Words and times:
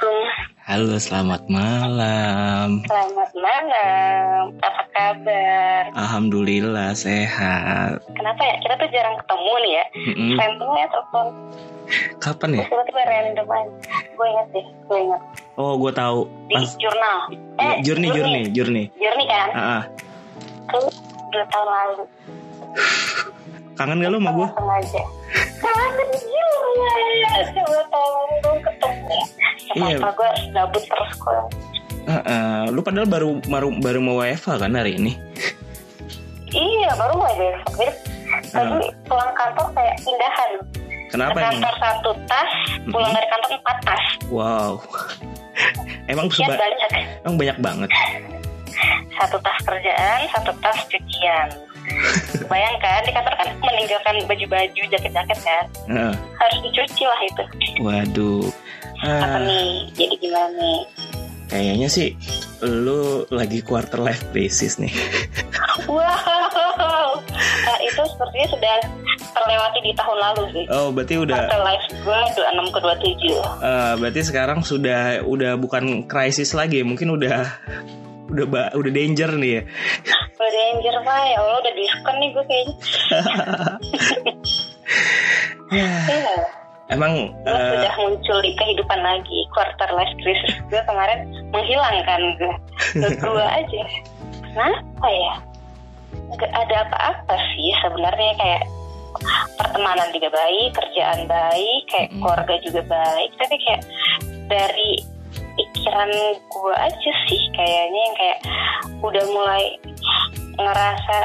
Assalamualaikum. 0.00 0.64
Halo, 0.64 0.96
selamat 0.96 1.42
malam. 1.52 2.68
Selamat 2.88 3.30
malam. 3.36 4.42
Apa 4.64 4.82
kabar? 4.96 5.82
Alhamdulillah 5.92 6.96
sehat. 6.96 8.00
Kenapa 8.16 8.40
ya? 8.40 8.56
Kita 8.64 8.74
tuh 8.80 8.88
jarang 8.88 9.20
ketemu 9.20 9.52
nih 9.60 9.72
ya. 9.76 9.84
Mm-mm. 9.92 10.32
Random 10.40 10.70
ya 10.72 10.86
telepon. 10.88 11.26
Kapan 12.16 12.50
ya? 12.56 12.64
Tiba-tiba 12.72 13.02
random 13.04 13.44
aja. 13.44 13.96
Gue 14.16 14.26
inget 14.32 14.46
deh. 14.56 14.66
Gue 14.88 14.98
inget. 15.04 15.22
Oh, 15.60 15.76
gue 15.76 15.92
tahu. 15.92 16.20
Di 16.48 16.54
Pas 16.56 16.72
jurnal. 16.80 17.18
Eh, 17.60 17.74
Journey, 17.84 18.08
Journey, 18.08 18.42
Journey. 18.56 18.84
Journey 18.96 19.26
kan? 19.28 19.48
Ah. 19.52 19.82
Itu 20.64 20.80
dua 21.28 21.44
tahun 21.52 21.68
lalu. 21.68 22.04
Kangen 23.80 23.96
gak 23.98 24.12
lu 24.12 24.20
sama 24.20 24.30
gue? 24.30 24.48
Sengaja. 24.52 25.02
Kangen 25.56 26.08
gila 26.12 26.94
ya. 27.16 27.32
Coba 27.50 27.80
tolong 27.88 28.32
dong 28.44 28.58
ketemu. 28.60 29.18
Iya. 29.70 29.96
Kenapa 29.96 30.08
gue 30.12 30.26
harus 30.26 30.44
gabut 30.52 30.84
terus 30.84 31.12
kok? 31.16 31.44
Ah, 32.02 32.12
ah. 32.22 32.60
Lu 32.68 32.80
padahal 32.80 33.08
baru 33.08 33.40
baru 33.42 33.68
baru 33.74 33.98
mau 33.98 34.20
WFA 34.20 34.60
kan 34.60 34.72
hari 34.74 35.00
ini? 35.00 35.16
Iya, 36.50 36.92
baru 36.92 37.14
besok. 37.16 37.72
Jadi 37.72 37.92
tadi 38.52 38.76
pulang 39.06 39.32
kantor 39.32 39.66
kayak 39.72 39.96
pindahan. 39.98 40.50
Kenapa 41.08 41.32
Ke 41.32 41.40
emang? 41.40 41.52
kantor 41.56 41.74
satu 41.80 42.10
tas, 42.28 42.52
pulang 42.86 43.10
dari 43.10 43.26
kantor 43.26 43.50
empat 43.56 43.78
tas. 43.82 44.04
Wow. 44.28 44.72
emang 46.06 46.28
seba- 46.28 46.54
banyak. 46.54 46.90
emang 47.24 47.36
banyak 47.36 47.58
banget. 47.58 47.90
Satu 49.12 49.36
tas 49.40 49.58
kerjaan, 49.62 50.20
satu 50.30 50.52
tas 50.58 50.78
cucian. 50.86 51.48
Bayangkan 52.42 53.00
di 53.02 53.12
kantor 53.12 53.34
kan 53.34 53.48
meninggalkan 53.62 54.14
baju-baju, 54.24 54.82
jaket-jaket 54.88 55.38
kan. 55.40 55.64
Ah, 55.88 56.14
Harus 56.36 56.58
dicuci 56.62 57.04
lah 57.04 57.20
itu. 57.22 57.42
waduh. 57.78 58.46
Apa 59.00 59.26
Ah, 59.28 59.40
nih? 59.40 59.70
Jadi 59.94 60.14
gimana 60.18 60.50
nih? 60.52 60.82
kayaknya 61.50 61.90
sih 61.90 62.14
lu 62.62 63.26
lagi 63.26 63.58
quarter 63.60 63.98
life 63.98 64.22
crisis 64.30 64.76
nih. 64.76 64.94
Wow, 65.80 67.10
Nah, 67.60 67.78
itu 67.80 68.02
sepertinya 68.04 68.48
sudah 68.48 68.74
terlewati 69.32 69.80
di 69.80 69.92
tahun 69.92 70.18
lalu 70.20 70.42
sih. 70.52 70.64
Oh, 70.68 70.92
berarti 70.92 71.14
udah 71.16 71.36
Quarter 71.40 71.62
life 71.62 71.86
gue 71.96 72.18
26 72.36 72.68
ke 72.68 72.78
27. 72.78 73.34
Eh, 73.60 73.92
berarti 73.96 74.20
sekarang 74.22 74.58
sudah 74.60 75.00
udah 75.22 75.56
bukan 75.56 76.04
krisis 76.04 76.52
lagi, 76.52 76.82
mungkin 76.82 77.10
udah 77.10 77.48
udah 78.28 78.44
udah 78.70 78.92
danger 78.92 79.34
nih 79.34 79.50
ya. 79.50 79.62
Udah 80.50 80.58
danger 80.74 80.96
pak, 81.06 81.20
ya 81.30 81.38
Allah 81.38 81.56
udah 81.62 81.74
diskon 81.78 82.16
nih 82.18 82.28
gue 82.34 82.44
kayaknya. 82.44 82.74
Ya, 85.70 85.86
Iya. 86.10 86.34
emang 86.90 87.30
Gue 87.46 87.54
eh, 87.54 87.70
sudah 87.78 87.94
muncul 88.02 88.42
di 88.42 88.58
kehidupan 88.58 88.98
lagi. 88.98 89.46
Quarter 89.54 89.86
life 89.94 90.10
crisis 90.18 90.58
gue 90.66 90.82
kemarin 90.82 91.30
menghilangkan 91.54 92.20
gue 92.34 92.54
gue 92.98 93.46
aja. 93.62 93.82
Kenapa 94.50 95.06
ya? 95.06 95.34
Gak 96.34 96.50
ada 96.50 96.76
apa-apa 96.82 97.38
sih 97.54 97.70
sebenarnya. 97.86 98.34
Kayak 98.34 98.62
pertemanan 99.54 100.10
juga 100.10 100.34
baik 100.34 100.74
kerjaan 100.74 101.30
baik 101.30 101.82
kayak 101.86 102.08
Mm-mm. 102.10 102.22
keluarga 102.26 102.54
juga 102.66 102.82
baik. 102.90 103.30
Tapi 103.38 103.54
kayak 103.62 103.82
dari 104.50 104.90
pikiran 105.60 106.10
gue 106.48 106.74
aja 106.74 107.12
sih 107.28 107.42
kayaknya 107.52 108.00
yang 108.00 108.16
kayak 108.16 108.38
udah 109.00 109.24
mulai 109.28 109.64
ngerasa 110.56 111.16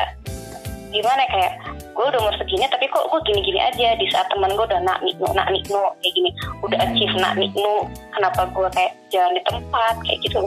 gimana 0.91 1.23
ya, 1.23 1.31
kayak 1.31 1.53
gue 1.91 2.05
udah 2.07 2.19
umur 2.19 2.35
segini 2.35 2.67
tapi 2.67 2.87
kok 2.87 3.07
gue 3.07 3.19
gini-gini 3.23 3.59
aja 3.59 3.95
di 3.95 4.07
saat 4.11 4.27
teman 4.27 4.51
gue 4.51 4.63
udah 4.63 4.79
nak 4.83 4.99
niknu 4.99 5.27
nak 5.31 5.47
niknu 5.47 5.79
kayak 5.99 6.13
gini 6.13 6.29
udah 6.59 6.75
Hmm. 6.75 6.87
achieve 6.91 7.15
nak 7.15 7.33
niknu 7.35 7.73
kenapa 8.11 8.47
gue 8.51 8.67
kayak 8.71 8.93
jalan 9.07 9.31
di 9.31 9.41
tempat 9.47 9.95
kayak 10.03 10.19
gitu 10.23 10.41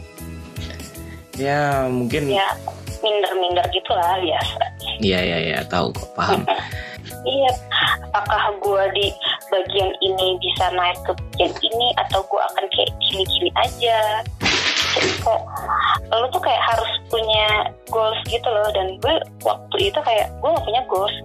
ya 1.36 1.88
mungkin 1.88 2.28
ya 2.28 2.48
minder-minder 3.00 3.64
gitu 3.70 3.92
lah 3.94 4.18
biasa 4.18 4.64
Iya 4.98 5.20
iya 5.22 5.38
iya 5.38 5.58
tahu 5.62 5.94
kok 5.94 6.10
paham. 6.18 6.42
iya 7.38 7.52
apakah 8.10 8.50
gue 8.58 8.82
di 8.98 9.06
bagian 9.58 9.90
ini 9.98 10.38
bisa 10.38 10.70
naik 10.70 10.98
ke 11.02 11.12
bagian 11.18 11.52
ini 11.66 11.88
atau 12.06 12.22
gue 12.30 12.40
akan 12.40 12.64
kayak 12.70 12.90
gini-gini 13.02 13.50
aja. 13.58 14.22
Jadi 14.94 15.10
kok 15.22 15.40
lo 16.14 16.26
tuh 16.30 16.42
kayak 16.42 16.62
harus 16.62 16.90
punya 17.10 17.46
goals 17.90 18.18
gitu 18.30 18.46
loh. 18.46 18.70
Dan 18.70 18.96
gue 19.02 19.14
waktu 19.42 19.76
itu 19.90 19.98
kayak 20.06 20.30
gue 20.38 20.48
gak 20.54 20.66
punya 20.66 20.82
goals. 20.86 21.16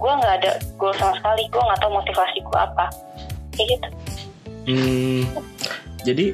Gue 0.00 0.12
nggak 0.16 0.34
ada 0.42 0.52
goal 0.74 0.94
sama 0.98 1.14
sekali. 1.22 1.42
Gue 1.48 1.62
nggak 1.62 1.80
tahu 1.80 1.92
motivasi 1.94 2.38
gue 2.42 2.58
apa. 2.58 2.86
Kayak 3.54 3.68
gitu. 3.76 3.88
Hmm, 4.60 5.22
jadi 6.04 6.26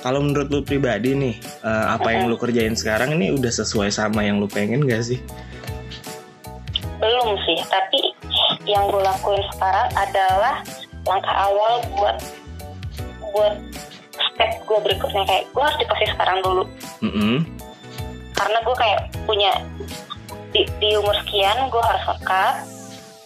kalau 0.00 0.22
menurut 0.24 0.48
lu 0.48 0.60
pribadi 0.62 1.12
nih, 1.12 1.34
eh, 1.42 1.86
apa 1.92 2.14
yang 2.14 2.30
lu 2.30 2.38
kerjain 2.40 2.78
sekarang 2.78 3.12
ini 3.18 3.34
udah 3.34 3.52
sesuai 3.52 3.92
sama 3.92 4.24
yang 4.24 4.40
lu 4.40 4.48
pengen 4.48 4.86
gak 4.86 5.04
sih? 5.04 5.20
belum 6.96 7.36
sih 7.44 7.58
tapi 7.68 8.00
yang 8.66 8.90
gue 8.90 9.02
lakuin 9.02 9.42
sekarang 9.54 9.88
adalah 9.94 10.60
langkah 11.06 11.36
awal 11.38 11.80
buat 11.94 12.16
buat 13.32 13.54
step 14.34 14.50
gue 14.66 14.78
berikutnya. 14.82 15.22
Kayak 15.24 15.44
gue 15.54 15.62
harus 15.62 15.78
di 15.78 15.86
posisi 15.86 16.10
sekarang 16.12 16.38
dulu. 16.42 16.64
Mm-mm. 17.04 17.44
karena 18.36 18.58
gue 18.60 18.76
kayak 18.76 19.00
punya 19.24 19.52
di, 20.52 20.68
di 20.80 20.90
umur 20.96 21.16
sekian 21.24 21.72
gue 21.72 21.80
harus 21.80 22.04
ngekat 22.04 22.54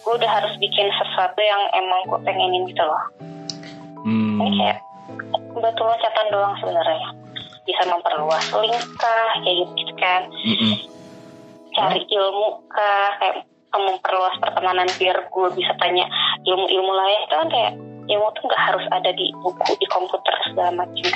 gue 0.01 0.13
udah 0.17 0.31
harus 0.31 0.53
bikin 0.57 0.87
sesuatu 0.97 1.39
yang 1.39 1.61
emang 1.77 2.01
gue 2.09 2.19
pengenin 2.25 2.65
gitu 2.67 2.81
loh. 2.81 3.03
Hmm, 4.01 4.41
ini 4.41 4.51
kayak 4.57 4.79
batu 5.61 5.81
loncatan 5.85 6.27
doang 6.33 6.55
sebenarnya. 6.57 7.09
Bisa 7.69 7.85
memperluas 7.85 8.45
lingkah 8.49 9.29
kayak 9.45 9.55
gitu, 9.61 9.71
gitu 9.77 9.93
kan. 10.01 10.21
Mm-mm. 10.31 10.75
cari 11.71 12.01
ilmu 12.03 12.47
kah 12.67 13.09
kayak 13.21 13.47
memperluas 13.79 14.35
pertemanan 14.43 14.87
biar 14.99 15.17
gue 15.31 15.47
bisa 15.55 15.71
tanya 15.79 16.05
ilmu-ilmu 16.43 16.91
lain 16.91 17.19
itu 17.23 17.35
kan 17.35 17.49
kayak 17.49 17.73
ilmu 18.11 18.27
tuh 18.35 18.43
nggak 18.49 18.63
harus 18.67 18.85
ada 18.91 19.11
di 19.15 19.31
buku 19.39 19.71
di 19.79 19.87
komputer 19.87 20.35
segala 20.49 20.83
macam 20.83 21.07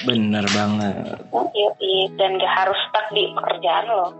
Bener 0.00 0.46
banget. 0.56 1.20
Iya, 1.52 1.70
iya. 1.76 2.06
dan 2.16 2.40
gak 2.40 2.54
harus 2.56 2.78
stuck 2.88 3.04
di 3.12 3.28
pekerjaan 3.36 3.84
lo 3.84 4.16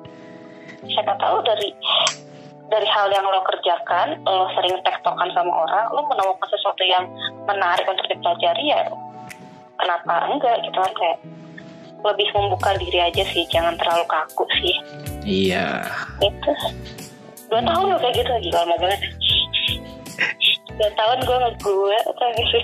siapa 0.89 1.13
tahu 1.21 1.45
dari 1.45 1.73
dari 2.69 2.89
hal 2.89 3.09
yang 3.13 3.25
lo 3.25 3.41
kerjakan 3.45 4.21
lo 4.25 4.49
sering 4.57 4.77
tektokan 4.85 5.29
sama 5.33 5.53
orang 5.69 5.85
lo 5.93 6.01
menemukan 6.09 6.49
sesuatu 6.49 6.85
yang 6.85 7.05
menarik 7.45 7.85
untuk 7.89 8.07
dipelajari 8.09 8.65
ya 8.73 8.89
kenapa 9.81 10.29
enggak 10.29 10.57
gitu 10.65 10.79
kan 10.81 10.93
kayak 10.97 11.19
lebih 12.01 12.29
membuka 12.33 12.71
diri 12.81 13.01
aja 13.01 13.23
sih 13.29 13.45
jangan 13.49 13.77
terlalu 13.77 14.05
kaku 14.09 14.45
sih 14.61 14.77
Iya. 15.21 15.85
itu 16.25 16.53
dua 17.51 17.61
tahun 17.67 17.85
lo 17.91 17.97
kayak 17.99 18.15
gitu 18.15 18.31
lagi 18.31 18.51
lama 18.55 18.75
banget 18.79 19.01
dua 20.79 20.91
tahun 20.97 21.19
gue 21.27 21.37
nge-gue 21.37 21.97
atau 22.09 22.29
gitu 22.39 22.61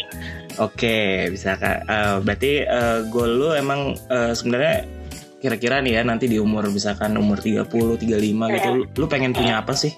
Oke, 0.56 1.28
bisa 1.28 1.52
kak. 1.60 1.84
Eh, 1.84 2.16
berarti 2.24 2.64
eh, 2.64 3.04
goal 3.12 3.28
lu 3.28 3.52
emang 3.52 3.92
eh, 4.08 4.32
sebenarnya 4.32 4.88
kira-kira 5.36 5.84
nih 5.84 6.00
ya 6.00 6.02
nanti 6.08 6.32
di 6.32 6.40
umur 6.40 6.72
misalkan 6.72 7.12
umur 7.12 7.36
30, 7.36 7.68
35 7.68 8.56
gitu, 8.56 8.68
lu, 8.72 8.82
lu 8.88 9.04
pengen 9.04 9.36
punya 9.36 9.60
apa 9.60 9.76
sih? 9.76 9.92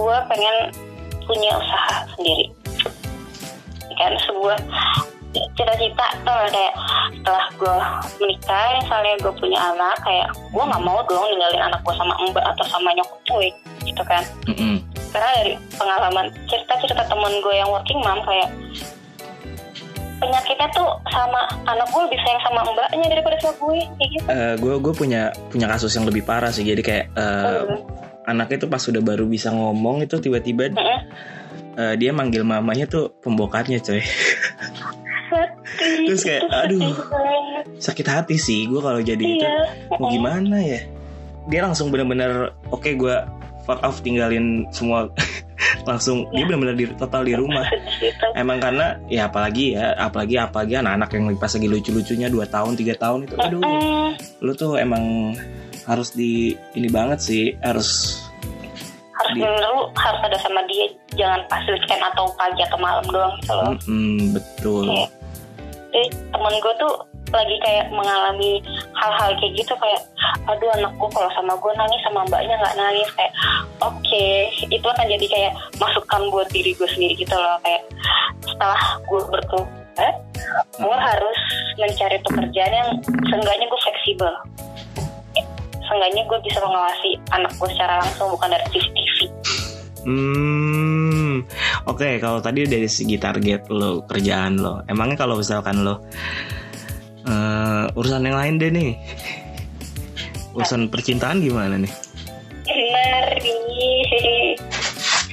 gue 0.00 0.16
pengen 0.32 0.56
punya 1.28 1.50
usaha 1.60 2.08
sendiri 2.16 2.46
kan 4.00 4.12
sebuah 4.24 4.58
cita-cita 5.30 6.06
tuh 6.26 6.38
kayak 6.50 6.74
setelah 7.14 7.44
gue 7.54 7.76
menikah 8.18 8.66
misalnya 8.82 9.14
gue 9.22 9.32
punya 9.38 9.58
anak 9.70 9.96
kayak 10.02 10.26
gue 10.34 10.64
nggak 10.66 10.82
mau 10.82 10.98
dong 11.06 11.26
ninggalin 11.30 11.62
anak 11.70 11.80
gue 11.86 11.94
sama 11.94 12.14
mbak 12.18 12.44
atau 12.44 12.64
sama 12.66 12.90
nyokap 12.92 13.20
gue 13.30 13.48
gitu 13.86 14.02
kan 14.04 14.22
Mm-mm. 14.50 14.82
karena 15.14 15.30
dari 15.38 15.54
pengalaman 15.78 16.26
cerita-cerita 16.50 17.06
temen 17.06 17.32
gue 17.40 17.54
yang 17.54 17.70
working 17.70 18.02
mom 18.02 18.18
kayak 18.26 18.50
penyakitnya 20.20 20.68
tuh 20.76 20.88
sama 21.08 21.40
anak 21.64 21.88
gue 21.88 22.00
lebih 22.04 22.20
sayang 22.20 22.42
sama 22.44 22.60
mbaknya 22.66 23.06
daripada 23.08 23.36
sama 23.40 23.54
gue 23.56 23.78
kayak 23.96 24.10
gitu 24.12 24.26
Eh, 24.28 24.54
gue 24.60 24.74
gue 24.76 24.92
punya 24.92 25.22
punya 25.48 25.66
kasus 25.66 25.96
yang 25.96 26.04
lebih 26.04 26.22
parah 26.28 26.52
sih. 26.52 26.60
Jadi 26.60 26.82
kayak 26.84 27.06
eh, 27.16 27.62
anaknya 28.28 28.56
tuh 28.60 28.70
pas 28.70 28.84
udah 28.84 29.00
baru 29.00 29.24
bisa 29.24 29.48
ngomong 29.48 30.04
itu 30.04 30.20
tiba-tiba 30.20 30.76
Mm-mm. 30.76 30.98
eh, 31.80 31.94
dia 31.96 32.12
manggil 32.12 32.44
mamanya 32.44 32.84
tuh 32.84 33.16
pembokatnya 33.24 33.80
coy. 33.80 34.04
Terus 36.02 36.22
kayak, 36.22 36.42
Itu 36.42 36.54
aduh. 36.54 36.94
banget. 37.04 37.64
Sakit 37.76 38.06
hati 38.06 38.36
sih 38.36 38.64
gue 38.64 38.78
kalau 38.78 38.98
jadi 38.98 39.18
itu. 39.18 39.40
iya 39.40 39.52
Mau 39.92 40.08
gimana 40.08 40.56
ya? 40.58 40.80
Dia 41.46 41.60
langsung 41.62 41.88
bener-bener 41.88 42.52
oke 42.66 42.90
gue 42.90 43.16
fuck 43.62 43.80
off 43.80 44.00
tinggalin 44.00 44.64
semua 44.70 45.08
langsung 45.88 46.28
dia 46.30 46.44
bener-bener 46.44 46.74
di, 46.74 46.84
total 46.94 47.22
di 47.22 47.32
rumah. 47.32 47.64
Itu. 47.98 48.26
Emang 48.34 48.58
karena 48.58 49.00
ya 49.06 49.26
apalagi 49.26 49.72
ya 49.72 49.96
apalagi 49.98 50.36
apalagi 50.36 50.74
anak-anak 50.76 51.08
yang 51.10 51.24
pas 51.34 51.50
lagi 51.50 51.66
lucu-lucunya 51.66 52.26
2 52.26 52.36
tahun 52.46 52.72
3 52.74 52.96
tahun 52.96 53.18
itu 53.24 53.34
aduh 53.36 53.60
Mm, 53.60 54.08
lu 54.40 54.52
tuh 54.52 54.76
emang 54.76 55.32
harus 55.82 56.10
di 56.10 56.32
ini 56.72 56.88
banget 56.88 57.18
sih 57.18 57.44
harus 57.58 58.20
harus 59.12 59.32
Di- 59.32 59.42
lu 59.42 59.74
harus 59.94 60.20
ada 60.22 60.36
sama 60.38 60.60
dia 60.64 60.86
jangan 61.14 61.40
pas 61.46 61.60
weekend 61.66 62.02
atau 62.04 62.24
pagi 62.34 62.60
atau 62.62 62.78
malam 62.78 63.04
doang 63.06 63.32
gitu 63.38 63.52
loh 63.52 63.64
Mm-mm, 63.70 64.16
betul. 64.32 64.84
Iya. 64.86 65.06
Jadi 65.90 66.06
temen 66.30 66.54
gue 66.62 66.74
tuh 66.78 66.94
lagi 67.30 67.56
kayak 67.62 67.94
mengalami 67.94 68.58
hal-hal 68.98 69.30
kayak 69.38 69.54
gitu 69.54 69.70
kayak 69.78 70.02
aduh 70.50 70.70
anak 70.74 70.90
gue 70.98 71.10
kalau 71.14 71.30
sama 71.34 71.54
gue 71.54 71.72
nangis 71.78 72.02
sama 72.02 72.26
mbaknya 72.26 72.54
nggak 72.58 72.78
nangis. 72.78 73.08
Kayak 73.14 73.32
oke. 73.82 74.26
Itu 74.70 74.86
akan 74.86 75.06
jadi 75.06 75.26
kayak 75.26 75.52
masukan 75.78 76.22
buat 76.30 76.48
diri 76.50 76.74
gue 76.74 76.88
sendiri 76.90 77.14
gitu 77.18 77.34
loh 77.34 77.58
kayak 77.62 77.82
setelah 78.46 78.80
gue 79.06 79.20
berkeluarga 79.30 80.08
gue 80.80 80.96
harus 80.96 81.40
mencari 81.76 82.16
pekerjaan 82.24 82.72
yang 82.72 82.90
seenggaknya 83.28 83.66
gue 83.68 83.80
fleksibel. 83.84 84.32
Seenggaknya 85.84 86.22
gue 86.24 86.38
bisa 86.46 86.58
mengawasi 86.62 87.18
anak 87.34 87.52
gue 87.58 87.68
secara 87.74 88.00
langsung 88.00 88.30
bukan 88.32 88.48
dari 88.48 88.66
CCTV 88.70 89.18
Hmm, 90.00 91.19
oke. 91.90 92.08
Kalau 92.18 92.38
tadi 92.40 92.66
dari 92.66 92.88
segi 92.88 93.16
target 93.16 93.68
lo, 93.70 94.04
kerjaan 94.04 94.60
lo, 94.60 94.82
emangnya 94.86 95.26
kalau 95.26 95.38
misalkan 95.38 95.82
lo 95.84 96.04
eh, 97.26 97.84
urusan 97.96 98.26
yang 98.26 98.36
lain 98.36 98.54
deh 98.60 98.70
nih, 98.72 98.90
urusan 100.56 100.88
percintaan 100.88 101.44
gimana 101.44 101.80
nih? 101.80 101.92
Ngeri 102.70 103.58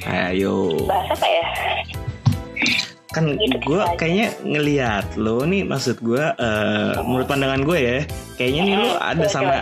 Ayo, 0.08 0.88
bahasa 0.88 1.14
apa 1.20 1.28
ya? 1.28 1.46
Kan 3.12 3.36
Gitu 3.36 3.58
gue 3.66 3.82
kayaknya 4.00 4.28
ngeliat 4.46 5.06
lo 5.20 5.44
nih, 5.44 5.68
maksud 5.68 6.00
gue, 6.00 6.22
eh, 6.22 6.94
menurut 7.04 7.28
pandangan 7.28 7.62
gue 7.68 7.78
ya, 7.80 7.98
kayaknya 8.40 8.62
nih 8.64 8.76
lo 8.80 8.90
ada 9.04 9.26
sama 9.28 9.56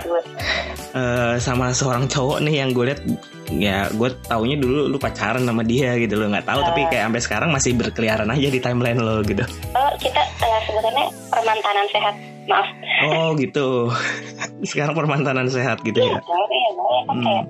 eh, 0.94 1.36
sama 1.41 1.74
seorang 1.74 2.06
cowok 2.06 2.45
nih 2.45 2.62
yang 2.62 2.77
gue 2.77 2.94
liat 2.94 3.01
ya 3.47 3.88
gue 3.88 4.09
taunya 4.24 4.56
dulu 4.56 4.88
lu 4.88 4.97
pacaran 4.97 5.42
sama 5.42 5.62
dia 5.62 5.94
gitu 5.95 6.15
lo 6.15 6.27
nggak 6.27 6.44
tahu 6.44 6.59
tapi 6.63 6.81
Ah. 6.81 6.88
kayak 6.88 7.03
sampai 7.06 7.21
sekarang 7.21 7.50
masih 7.50 7.71
berkeliaran 7.74 8.25
aja 8.27 8.47
di 8.47 8.59
timeline 8.59 8.97
lo 8.97 9.21
gitu 9.21 9.45
Oh, 9.71 9.92
kita 9.97 10.18
eh, 10.18 10.59
sebenarnya 10.63 11.06
permantanan 11.27 11.86
sehat. 11.88 12.15
Maaf. 12.45 12.69
oh 13.03 13.33
gitu 13.36 13.89
sekarang 14.69 14.94
permantanan 14.94 15.45
sehat 15.47 15.81
gitu 15.81 15.97
Iya, 15.97 16.13
ya 16.13 16.21
iya, 16.47 16.69
boleh. 16.71 17.01
Kan 17.03 17.15
Hmm. 17.15 17.24
kayak, 17.24 17.45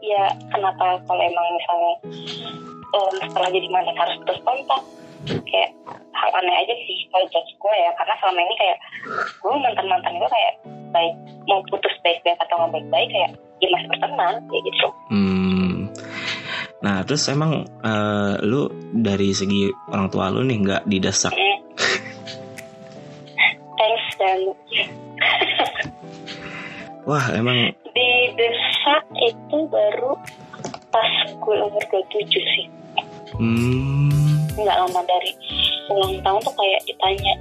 ya 0.00 0.22
kenapa 0.50 0.86
kalau 1.04 1.22
emang 1.22 1.46
misalnya 1.52 1.92
em, 2.90 3.14
setelah 3.20 3.48
jadi 3.48 3.68
mantan 3.68 3.94
harus 3.96 4.16
terus 4.20 4.40
kontak? 4.40 4.82
Kayak 5.44 5.70
hal 6.10 6.30
aneh 6.34 6.56
aja 6.56 6.74
sih 6.80 6.98
kalau 7.08 7.26
judge 7.28 7.52
gue 7.54 7.74
ya. 7.76 7.90
Karena 7.94 8.14
selama 8.18 8.40
ini 8.40 8.54
kayak 8.56 8.76
gue 9.36 9.54
mantan-mantan 9.56 10.14
gue 10.16 10.26
kayak 10.28 10.52
baik 10.90 11.14
mau 11.46 11.62
putus 11.66 11.94
baik-baik 12.00 12.38
atau 12.40 12.54
nggak 12.56 12.72
baik-baik 12.72 13.08
kayak 13.08 13.30
ya 13.60 13.68
masih 13.68 13.86
berteman 13.88 14.34
kayak 14.42 14.62
gitu. 14.64 14.86
hmm. 15.08 15.39
Nah 16.80 17.04
terus 17.04 17.28
emang 17.28 17.68
eh, 17.84 18.34
lu 18.44 18.68
dari 18.96 19.36
segi 19.36 19.68
orang 19.92 20.08
tua 20.08 20.32
lu 20.32 20.40
nih 20.44 20.58
nggak 20.64 20.82
didesak. 20.88 21.34
Thanks 23.80 24.06
dan 24.20 24.40
wah 27.08 27.24
emang 27.32 27.72
di 27.90 28.10
desa 28.36 28.94
itu 29.18 29.58
baru 29.68 30.14
pas 30.90 31.12
gue 31.30 31.56
umur 31.58 31.84
27 31.88 32.28
sih. 32.32 32.66
Hmm, 33.38 34.10
nggak 34.58 34.76
lama 34.76 35.00
dari 35.06 35.32
ulang 35.90 36.18
tahun 36.20 36.40
tuh 36.44 36.54
kayak 36.54 36.80
ditanya 36.86 37.34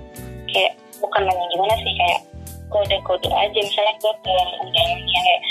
kayak 0.49 0.73
bukan 1.01 1.21
nanya 1.25 1.45
gimana 1.53 1.75
sih 1.81 1.93
kayak 1.97 2.21
kode-kode 2.69 3.29
aja. 3.29 3.59
Misalnya 3.59 3.93
gue 3.99 4.13
ke 4.23 4.35
undangannya 4.63 5.19
kayak 5.25 5.41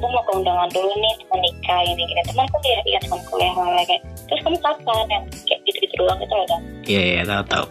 gue 0.00 0.08
mau 0.08 0.24
ke 0.24 0.32
undangan 0.32 0.68
dulu 0.72 0.92
nih 0.96 1.14
teman 1.20 1.40
nikah 1.44 1.80
ini 1.84 2.02
gini 2.08 2.22
teman 2.24 2.46
kuliah 2.48 2.82
iya 2.88 2.98
teman 3.04 3.20
kuliah 3.28 3.52
malah 3.52 3.84
kayak 3.84 4.02
terus 4.26 4.40
kamu 4.40 4.58
kapan 4.64 5.06
yang 5.12 5.24
kayak 5.44 5.60
gitu-gitu 5.68 5.94
doang 6.00 6.18
gitu 6.24 6.34
loh 6.34 6.46
Dan. 6.48 6.60
iya 6.88 7.02
iya 7.04 7.22
tahu 7.28 7.42
tahu. 7.46 7.66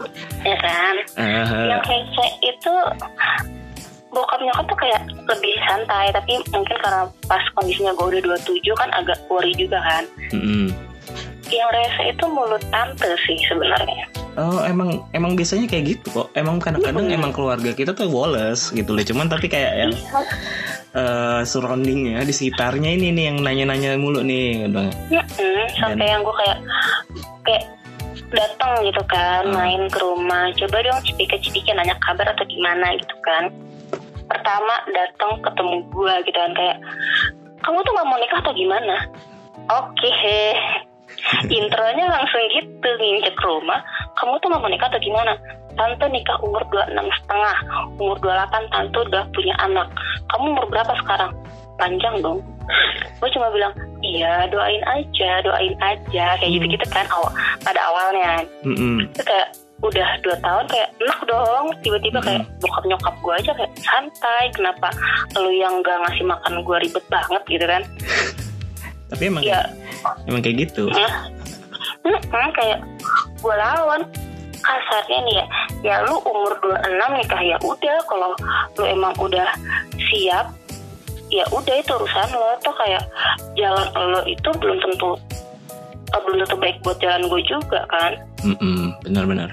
Ya 0.45 0.57
kan? 0.61 0.95
Eh, 1.17 1.43
yang 1.73 1.81
kayak 1.81 2.05
kayak 2.13 2.33
itu 2.45 2.73
bokap 4.09 4.39
nyokap 4.41 4.65
tuh 4.65 4.77
kayak 4.77 5.01
lebih 5.29 5.55
santai 5.69 6.09
tapi 6.13 6.33
mungkin 6.49 6.77
karena 6.81 7.05
pas 7.29 7.43
kondisinya 7.57 7.93
gue 7.93 8.05
udah 8.17 8.21
27 8.41 8.81
kan 8.81 8.89
agak 8.93 9.17
worry 9.29 9.53
juga 9.57 9.81
kan. 9.81 10.03
Mm-mm. 10.33 10.88
Yang 11.51 11.69
rese 11.69 12.03
itu 12.11 12.25
mulut 12.25 12.61
tante 12.69 13.09
sih 13.25 13.37
sebenarnya 13.45 14.05
Oh 14.37 14.63
emang 14.63 15.03
emang 15.11 15.35
biasanya 15.35 15.67
kayak 15.67 15.99
gitu 15.99 16.15
kok. 16.15 16.31
Emang 16.31 16.63
kadang-kadang 16.63 17.11
Mm. 17.11 17.17
emang 17.19 17.31
keluarga 17.35 17.75
kita 17.75 17.91
tuh 17.91 18.07
woles 18.07 18.71
gitu 18.71 18.95
loh. 18.95 19.03
Cuman 19.03 19.27
tapi 19.27 19.51
kayak 19.51 19.73
yang 19.75 19.91
eh, 20.95 21.41
surroundingnya 21.43 22.23
di 22.23 22.31
sekitarnya 22.31 22.87
ini 22.89 23.11
nih 23.11 23.23
yang 23.27 23.37
nanya-nanya 23.43 23.99
mulu 23.99 24.23
nih. 24.23 24.63
gitu. 24.63 24.79
Mm-mm, 25.11 25.59
sampai 25.75 26.05
yang 26.07 26.23
gue 26.23 26.35
kayak 26.39 26.57
kayak 27.43 27.63
datang 28.29 28.79
gitu 28.85 29.01
kan 29.05 29.43
Hmm. 29.43 29.57
main 29.57 29.81
ke 29.89 29.99
rumah 29.99 30.53
coba 30.55 30.77
dong 30.81 30.99
cipika-cipika 31.03 31.73
nanya 31.73 31.97
kabar 31.99 32.29
atau 32.29 32.45
gimana 32.45 32.95
gitu 32.95 33.15
kan 33.19 33.49
pertama 34.23 34.73
datang 34.87 35.41
ketemu 35.41 35.83
gue 35.89 36.13
gitu 36.23 36.37
kan 36.37 36.51
kayak 36.53 36.77
kamu 37.59 37.77
tuh 37.81 37.91
nggak 37.91 38.07
mau 38.07 38.17
nikah 38.21 38.39
atau 38.39 38.53
gimana 38.53 38.95
oke 39.67 40.13
intronya 41.49 42.05
langsung 42.09 42.43
gitu 42.51 42.89
nginjek 42.99 43.37
rumah. 43.43 43.79
Kamu 44.17 44.39
tuh 44.39 44.47
nggak 44.51 44.61
mau 44.61 44.71
nikah 44.71 44.87
atau 44.89 45.01
gimana? 45.01 45.33
Tante 45.77 46.05
nikah 46.11 46.37
umur 46.43 46.63
26 46.71 46.95
setengah. 47.23 47.57
Umur 47.95 48.17
28 48.19 48.73
tante 48.73 48.97
udah 49.07 49.23
punya 49.31 49.55
anak. 49.63 49.87
Kamu 50.33 50.45
umur 50.55 50.65
berapa 50.67 50.93
sekarang? 51.05 51.31
Panjang 51.79 52.19
dong. 52.19 52.43
Gue 53.19 53.29
cuma 53.31 53.49
bilang 53.49 53.73
iya 54.03 54.45
doain 54.51 54.83
aja 54.87 55.43
doain 55.43 55.75
aja. 55.79 56.35
Kayak 56.39 56.51
gitu 56.59 56.65
gitu 56.75 56.85
kan 56.91 57.07
awal 57.11 57.31
pada 57.63 57.79
awalnya. 57.79 58.43
Mm-mm. 58.67 59.07
itu 59.07 59.23
kayak 59.23 59.55
udah 59.79 60.09
dua 60.19 60.35
tahun 60.43 60.65
kayak 60.67 60.89
enak 60.99 61.19
dong. 61.23 61.65
Tiba-tiba 61.79 62.19
kayak 62.19 62.43
bokap 62.59 62.83
nyokap 62.83 63.15
gue 63.23 63.33
aja 63.39 63.51
kayak 63.55 63.73
santai 63.79 64.43
kenapa 64.51 64.91
lu 65.39 65.51
yang 65.55 65.79
gak 65.79 66.03
ngasih 66.03 66.27
makan 66.27 66.53
gue 66.67 66.77
ribet 66.83 67.05
banget? 67.07 67.43
Gitu 67.47 67.65
kan. 67.65 67.83
Tapi 69.09 69.23
emang 69.25 69.41
ya 69.41 69.63
emang 70.25 70.41
kayak 70.41 70.69
gitu. 70.69 70.87
Nah, 70.89 71.27
mm-mm, 72.03 72.47
kayak 72.53 72.79
gue 73.39 73.55
lawan. 73.55 74.03
Kasarnya 74.59 75.23
nih 75.23 75.35
ya 75.39 75.45
ya 75.79 75.95
lu 76.03 76.19
umur 76.19 76.51
26 76.59 76.91
nikah 77.15 77.41
ya 77.41 77.57
udah. 77.63 77.97
Kalau 78.05 78.35
lu 78.75 78.83
emang 78.83 79.15
udah 79.15 79.47
siap 80.11 80.51
ya 81.31 81.47
udah 81.49 81.75
itu 81.79 81.91
urusan 81.95 82.27
lo. 82.35 82.59
Tuh 82.59 82.75
kayak 82.75 83.03
jalan 83.55 83.87
lo 83.95 84.19
itu 84.27 84.49
belum 84.59 84.77
tentu 84.83 85.15
eh, 86.11 86.19
belum 86.27 86.43
tentu 86.43 86.55
baik 86.59 86.75
buat 86.83 86.99
jalan 86.99 87.23
gue 87.31 87.41
juga 87.47 87.87
kan? 87.87 88.19
Mm-mm, 88.43 88.99
Benar-benar. 89.03 89.47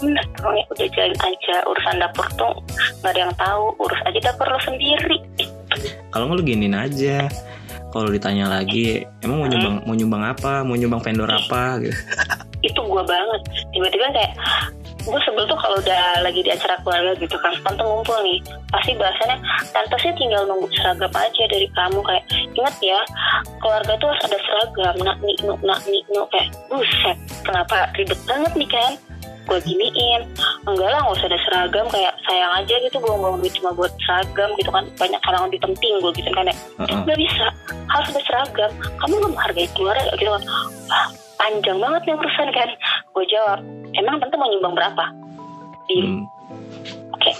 bener 0.00 0.24
dong 0.36 0.54
ya 0.54 0.64
udah 0.76 0.88
jalan 0.92 1.18
aja. 1.24 1.56
Urusan 1.64 1.96
dapur 1.96 2.26
tuh 2.36 2.52
nggak 3.00 3.12
ada 3.16 3.20
yang 3.24 3.34
tahu. 3.40 3.64
Urus 3.80 4.00
aja 4.04 4.20
dapur 4.28 4.44
lo 4.44 4.60
sendiri. 4.60 5.18
Kalau 6.12 6.28
nggak 6.28 6.36
lu 6.36 6.44
giniin 6.44 6.76
aja. 6.76 7.32
Kalau 7.88 8.08
ditanya 8.12 8.46
lagi, 8.52 9.04
emang 9.24 9.44
mau 9.44 9.48
nyumbang 9.48 9.76
mau 9.84 9.94
nyumbang 9.96 10.22
apa? 10.28 10.52
Mau 10.64 10.76
nyumbang 10.76 11.00
vendor 11.00 11.30
apa? 11.30 11.80
Gitu. 11.80 11.96
itu 12.68 12.80
gue 12.80 13.02
banget. 13.06 13.40
Tiba-tiba 13.72 14.06
kayak 14.12 14.32
gue 15.08 15.20
sebel 15.24 15.48
tuh 15.48 15.56
kalau 15.56 15.80
udah 15.80 16.20
lagi 16.20 16.44
di 16.44 16.50
acara 16.52 16.76
keluarga 16.84 17.16
gitu 17.16 17.36
kan. 17.40 17.54
Tante 17.64 17.80
ngumpul 17.80 18.18
nih. 18.20 18.38
Pasti 18.68 18.92
bahasannya 18.92 19.36
tante 19.72 19.96
sih 20.04 20.12
tinggal 20.20 20.44
nunggu 20.44 20.68
seragam 20.76 21.12
aja 21.16 21.44
dari 21.48 21.66
kamu. 21.72 22.00
Kayak 22.04 22.24
inget 22.52 22.76
ya 22.82 23.00
keluarga 23.64 23.92
tuh 23.96 24.08
harus 24.12 24.22
ada 24.28 24.38
seragam. 24.44 24.94
Nak 25.00 25.16
nih 25.24 25.36
nuk 25.48 25.60
nak 25.64 25.80
nih 25.88 26.02
nuk 26.12 26.28
kayak 26.28 26.52
buset 26.68 27.16
kenapa 27.48 27.88
ribet 27.96 28.20
banget 28.28 28.52
nih 28.52 28.68
kan 28.68 28.92
gue 29.48 29.58
giniin. 29.64 30.22
Enggak 30.68 30.88
lah 30.92 31.00
nggak 31.00 31.16
usah 31.16 31.28
ada 31.32 31.40
seragam 31.48 31.86
kayak 31.88 32.12
sayang 32.28 32.52
aja 32.60 32.74
gitu 32.84 32.96
buang-buang 33.00 33.40
duit 33.40 33.52
cuma 33.56 33.72
buat 33.72 33.92
seragam 34.04 34.52
gitu 34.60 34.68
kan. 34.68 34.84
Banyak 35.00 35.20
yang 35.24 35.44
lebih 35.48 35.60
penting 35.64 35.92
gue 36.04 36.12
gitu 36.20 36.30
kan 36.36 36.44
kayak 36.44 36.58
Heeh. 36.84 36.98
nggak 37.08 37.18
bisa 37.18 37.46
harus 37.88 38.08
ada 38.12 38.22
seragam. 38.28 38.70
Kamu 39.00 39.12
nggak 39.16 39.32
menghargai 39.32 39.68
keluarga 39.72 40.12
gitu 40.14 40.30
kan. 40.30 40.42
Wah, 40.92 41.06
panjang 41.40 41.78
banget 41.80 42.00
nih 42.04 42.14
urusan 42.14 42.48
kan. 42.52 42.68
Gue 43.16 43.24
jawab 43.26 43.58
emang 43.96 44.20
tante 44.20 44.36
mau 44.36 44.48
nyumbang 44.52 44.74
berapa? 44.76 45.04
Di 45.88 45.96
Hmm. 46.04 46.22
oke. 47.16 47.32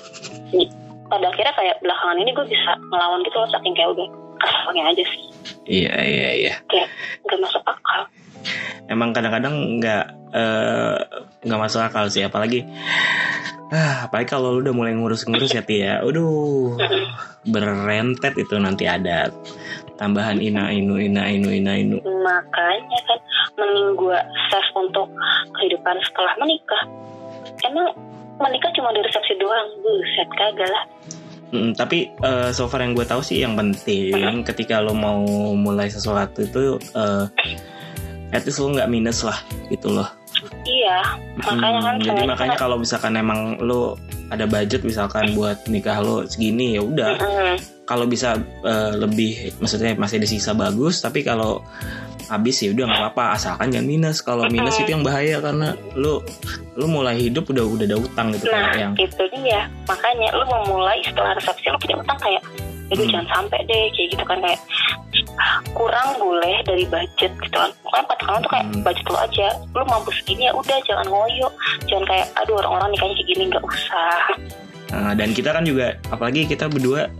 Di- 0.50 0.72
pada 1.08 1.24
akhirnya 1.32 1.56
kayak 1.56 1.76
belakangan 1.80 2.20
ini 2.20 2.30
gue 2.36 2.46
bisa 2.48 2.76
ngelawan 2.92 3.24
gitu 3.24 3.36
loh 3.40 3.48
saking 3.48 3.72
kayak 3.72 3.96
udah 3.96 4.08
kesalnya 4.38 4.82
aja 4.92 5.04
sih. 5.08 5.24
Iya 5.68 5.94
iya 6.00 6.30
iya. 6.36 6.54
kayak 6.68 6.88
nggak 7.24 7.40
masuk 7.44 7.62
akal. 7.64 8.00
Emang 8.88 9.12
kadang-kadang 9.12 9.80
nggak 9.80 10.04
eh, 10.32 10.98
nggak 11.44 11.60
masuk 11.60 11.80
akal 11.84 12.08
sih, 12.08 12.24
apalagi 12.24 12.66
ah, 13.72 14.08
apalagi 14.08 14.28
kalau 14.28 14.56
lu 14.56 14.64
udah 14.64 14.74
mulai 14.74 14.92
ngurus-ngurus 14.96 15.52
ya 15.52 15.62
Tia. 15.64 16.00
Aduh, 16.00 16.76
berentet 17.48 18.34
itu 18.36 18.56
nanti 18.56 18.88
ada 18.88 19.32
tambahan 19.98 20.38
ina 20.38 20.70
inu 20.70 20.94
ina 20.96 21.26
inu 21.26 21.50
ina 21.50 21.74
inu. 21.74 21.98
makanya 22.22 22.98
kan 23.10 23.18
mending 23.58 23.98
gue 23.98 24.18
save 24.48 24.72
untuk 24.78 25.10
kehidupan 25.58 25.98
setelah 26.06 26.32
menikah 26.38 26.82
emang 27.66 27.90
menikah 28.38 28.70
cuma 28.78 28.94
di 28.94 29.02
resepsi 29.02 29.34
doang 29.42 29.68
buset 29.82 30.28
kagak 30.38 30.70
lah 30.70 30.86
Mm, 31.48 31.72
tapi 31.72 32.12
uh, 32.20 32.52
so 32.52 32.68
far 32.68 32.84
yang 32.84 32.92
gue 32.92 33.08
tahu 33.08 33.24
sih 33.24 33.40
yang 33.40 33.56
penting 33.56 34.44
ketika 34.44 34.84
lo 34.84 34.92
mau 34.92 35.24
mulai 35.56 35.88
sesuatu 35.88 36.44
itu 36.44 36.76
uh, 36.92 37.24
at 38.36 38.44
least 38.44 38.60
lo 38.60 38.68
nggak 38.68 38.92
minus 38.92 39.24
lah 39.24 39.40
gitu 39.72 39.88
loh. 39.88 40.12
Iya, 40.64 40.98
makanya 41.40 41.80
kan. 41.80 41.94
Hmm, 41.96 42.04
jadi 42.04 42.22
makanya 42.28 42.56
kalau 42.60 42.76
misalkan 42.76 43.16
emang 43.16 43.56
lo 43.64 43.96
ada 44.28 44.44
budget 44.44 44.84
misalkan 44.84 45.32
buat 45.32 45.64
nikah 45.66 45.98
lo 46.04 46.28
segini 46.28 46.76
ya 46.76 46.82
udah. 46.84 47.16
Mm-mm. 47.16 47.54
Kalau 47.88 48.04
bisa 48.04 48.36
uh, 48.68 48.92
lebih, 49.00 49.56
maksudnya 49.64 49.96
masih 49.96 50.20
ada 50.20 50.28
sisa 50.28 50.52
bagus. 50.52 51.00
Tapi 51.00 51.24
kalau 51.24 51.64
habis 52.28 52.60
ya 52.60 52.76
udah 52.76 52.84
nggak 52.84 53.00
apa-apa 53.08 53.24
asalkan 53.40 53.72
jangan 53.72 53.88
minus. 53.88 54.20
Kalau 54.20 54.44
minus 54.52 54.76
itu 54.76 54.92
yang 54.92 55.00
bahaya 55.00 55.40
karena 55.40 55.72
lo 55.96 56.20
lo 56.76 56.84
mulai 56.84 57.16
hidup 57.16 57.48
udah 57.48 57.64
udah 57.64 57.86
ada 57.88 57.96
utang 57.96 58.36
gitu 58.36 58.44
Nah, 58.52 58.68
kayak 58.68 58.76
yang 58.76 58.92
itu 59.00 59.24
dia. 59.40 59.60
Makanya 59.88 60.28
lu 60.36 60.44
memulai 60.44 61.00
setelah 61.00 61.32
resepsi 61.32 61.72
lu 61.72 61.80
punya 61.80 61.96
utang 61.96 62.18
kayak, 62.20 62.42
aduh 62.92 63.04
Hmm. 63.08 63.12
jangan 63.16 63.28
sampai 63.32 63.58
deh 63.64 63.84
kayak 63.96 64.08
gitu 64.12 64.24
kan 64.28 64.38
kayak 64.44 64.60
kurang 65.70 66.08
boleh 66.16 66.56
dari 66.62 66.84
budget 66.84 67.32
gitu 67.38 67.56
kan. 67.56 67.70
Pokoknya 67.80 68.04
patokan 68.06 68.38
tuh 68.40 68.50
kayak 68.50 68.66
Hmm. 68.68 68.82
budget 68.82 69.06
lu 69.06 69.16
aja. 69.16 69.48
Lu 69.70 69.82
mampu 69.84 70.10
segini 70.12 70.42
ya 70.44 70.52
udah 70.52 70.78
jangan 70.82 71.06
ngoyo. 71.06 71.48
Jangan 71.84 72.04
kayak 72.04 72.26
aduh 72.34 72.54
orang-orang 72.58 72.88
nikahnya 72.92 73.14
kayak 73.14 73.28
gini 73.28 73.42
nggak 73.46 73.64
usah. 73.64 74.18
Nah, 74.88 75.12
dan 75.12 75.36
kita 75.36 75.52
kan 75.52 75.68
juga 75.68 76.00
apalagi 76.08 76.48
kita 76.48 76.64
berdua 76.64 77.12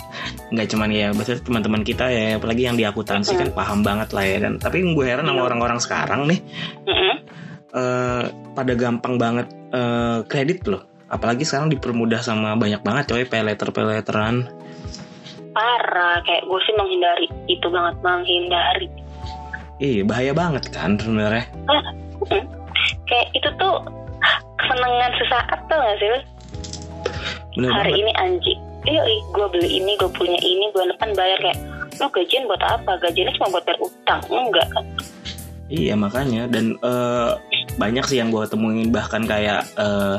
nggak 0.48 0.66
cuman 0.72 0.88
ya 0.88 1.12
maksudnya 1.12 1.44
teman-teman 1.44 1.84
kita 1.84 2.08
ya 2.08 2.40
apalagi 2.40 2.64
yang 2.64 2.74
di 2.74 2.88
akuntansi 2.88 3.36
kan 3.36 3.52
paham 3.52 3.84
banget 3.84 4.08
lah 4.16 4.24
ya 4.24 4.36
dan 4.40 4.56
tapi 4.56 4.80
gue 4.80 5.04
heran 5.04 5.28
sama 5.28 5.36
Iya. 5.36 5.46
orang-orang 5.52 5.76
sekarang 5.78 6.20
nih 6.24 6.40
Mm-mm. 6.88 7.14
eh, 7.68 8.24
pada 8.56 8.72
gampang 8.72 9.20
banget 9.20 9.46
eh, 9.68 10.18
kredit 10.24 10.64
loh 10.64 10.80
apalagi 11.08 11.44
sekarang 11.44 11.68
dipermudah 11.68 12.20
sama 12.20 12.56
banyak 12.56 12.80
banget 12.80 13.12
coy 13.12 13.24
pay 13.24 13.44
letter 13.44 13.68
pay 13.68 13.84
letteran 13.84 14.48
Parah. 15.58 16.22
Kayak 16.22 16.46
gue 16.46 16.60
sih 16.62 16.74
menghindari 16.78 17.26
itu 17.50 17.66
banget 17.66 17.96
menghindari. 18.06 18.88
iya 19.82 20.02
bahaya 20.06 20.30
banget 20.34 20.70
kan 20.70 20.94
sebenarnya. 20.98 21.46
Mm. 21.66 22.46
Kayak 23.10 23.26
itu 23.34 23.50
tuh 23.58 23.82
kesenangan 24.58 25.12
sesaat 25.18 25.58
tuh 25.70 25.78
gak 25.78 25.96
sih 26.02 26.10
bener 27.58 27.70
hari 27.74 27.90
banget. 27.90 28.02
ini 28.06 28.12
anjing 28.18 28.60
iya 28.86 29.02
gue 29.34 29.46
beli 29.50 29.68
ini 29.82 29.92
gue 29.98 30.10
punya 30.14 30.38
ini 30.38 30.70
bulan 30.70 30.94
depan 30.94 31.10
bayar 31.18 31.38
kayak 31.42 31.58
lu 31.98 32.06
gajian 32.14 32.46
buat 32.46 32.62
apa? 32.62 32.92
Gajiannya 33.02 33.34
cuma 33.34 33.58
buat 33.58 33.64
bayar 33.66 33.80
utang. 33.82 34.20
Enggak. 34.30 34.68
Kan 34.70 34.84
iya 35.66 35.94
makanya. 35.98 36.46
Dan 36.46 36.78
eh, 36.78 37.30
banyak 37.74 38.04
sih 38.06 38.22
yang 38.22 38.30
gue 38.30 38.46
temuin. 38.46 38.94
Bahkan 38.94 39.22
kayak 39.26 39.66
eh, 39.74 40.16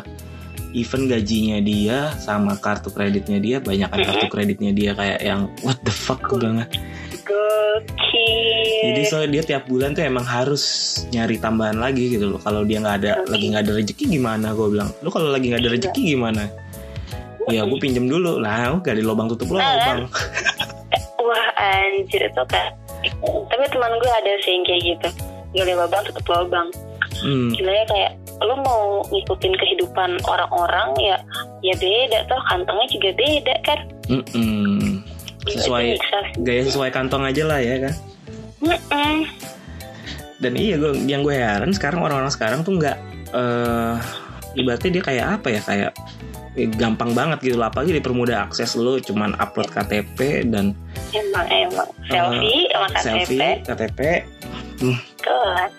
even 0.74 1.10
gajinya 1.10 1.58
dia 1.62 2.14
sama 2.22 2.54
kartu 2.62 2.94
kreditnya 2.94 3.42
dia 3.42 3.58
banyak 3.58 3.90
kan 3.90 4.00
kartu 4.06 4.28
kreditnya 4.30 4.72
dia 4.72 4.92
kayak 4.94 5.20
yang 5.26 5.50
what 5.66 5.78
the 5.82 5.94
fuck 5.94 6.22
gue 6.30 6.38
bilang 6.38 6.62
gokil 7.26 8.82
Jadi 8.90 9.02
soalnya 9.06 9.30
dia 9.40 9.44
tiap 9.56 9.64
bulan 9.70 9.94
tuh 9.94 10.02
emang 10.06 10.26
harus 10.26 10.64
nyari 11.14 11.38
tambahan 11.38 11.78
lagi 11.78 12.18
gitu 12.18 12.26
loh. 12.36 12.40
Kalau 12.42 12.66
dia 12.66 12.82
nggak 12.82 12.98
ada 13.06 13.12
lagi 13.30 13.46
nggak 13.54 13.64
ada 13.70 13.74
rezeki 13.78 14.06
gimana? 14.18 14.56
Gue 14.56 14.68
bilang, 14.74 14.90
lu 15.06 15.10
kalau 15.14 15.30
lagi 15.30 15.52
nggak 15.52 15.62
ada 15.62 15.72
rezeki 15.78 16.02
gimana? 16.18 16.50
Ya 17.54 17.66
gue 17.66 17.78
pinjem 17.78 18.10
dulu. 18.10 18.42
Lah, 18.42 18.74
gak 18.82 18.98
di 18.98 19.04
lubang 19.06 19.30
tutup 19.30 19.52
lubang. 19.52 20.10
wah 21.28 21.48
anjir 21.60 22.30
itu 22.30 22.44
kan. 22.50 22.74
Tapi 23.22 23.66
teman 23.70 23.94
gue 24.00 24.12
ada 24.12 24.32
sih 24.42 24.52
yang 24.58 24.64
kayak 24.66 24.82
gitu. 24.86 25.10
Gali 25.54 25.74
lubang 25.76 26.02
tutup 26.08 26.26
lubang. 26.30 26.68
Hmm, 27.20 27.52
gila 27.52 27.72
ya 27.74 27.86
kayak 27.90 28.12
lu 28.40 28.56
mau 28.64 29.04
ngikutin 29.12 29.54
kehidupan 29.56 30.20
orang-orang 30.24 30.96
ya 31.00 31.18
ya 31.60 31.76
beda 31.76 32.24
tuh 32.32 32.40
kantongnya 32.48 32.88
juga 32.88 33.10
beda 33.20 33.56
kan 33.68 33.80
mm-mm. 34.08 35.04
Gila, 35.40 35.56
sesuai 35.56 35.86
gaya 36.44 36.62
sesuai 36.68 36.92
kantong 36.92 37.24
aja 37.24 37.44
lah 37.48 37.60
ya 37.64 37.76
kan. 37.88 37.94
Mm-mm. 38.60 39.16
Dan 40.40 40.54
iya 40.56 40.76
gue 40.80 40.96
yang 41.08 41.24
gue 41.24 41.36
heran 41.36 41.72
sekarang 41.72 42.04
orang-orang 42.04 42.32
sekarang 42.32 42.60
tuh 42.64 42.76
nggak 42.80 42.98
eh 43.36 43.96
ibaratnya 44.58 45.00
dia 45.00 45.04
kayak 45.04 45.26
apa 45.40 45.48
ya 45.52 45.62
kayak 45.64 45.92
eh, 46.58 46.68
gampang 46.76 47.16
banget 47.16 47.40
gitu 47.44 47.58
lah 47.60 47.70
apalagi 47.72 47.96
dipermudah 47.96 48.50
akses 48.50 48.76
lu 48.76 48.98
cuman 49.00 49.36
upload 49.38 49.70
KTP 49.70 50.50
dan 50.50 50.74
emang 51.14 51.46
emang 51.48 51.90
selfie 52.10 52.68
sama 52.72 52.88
KTP 52.92 53.00
Eh, 53.00 53.04
selfie 53.04 53.54
KTP 53.68 54.00
Kelas. 55.20 55.72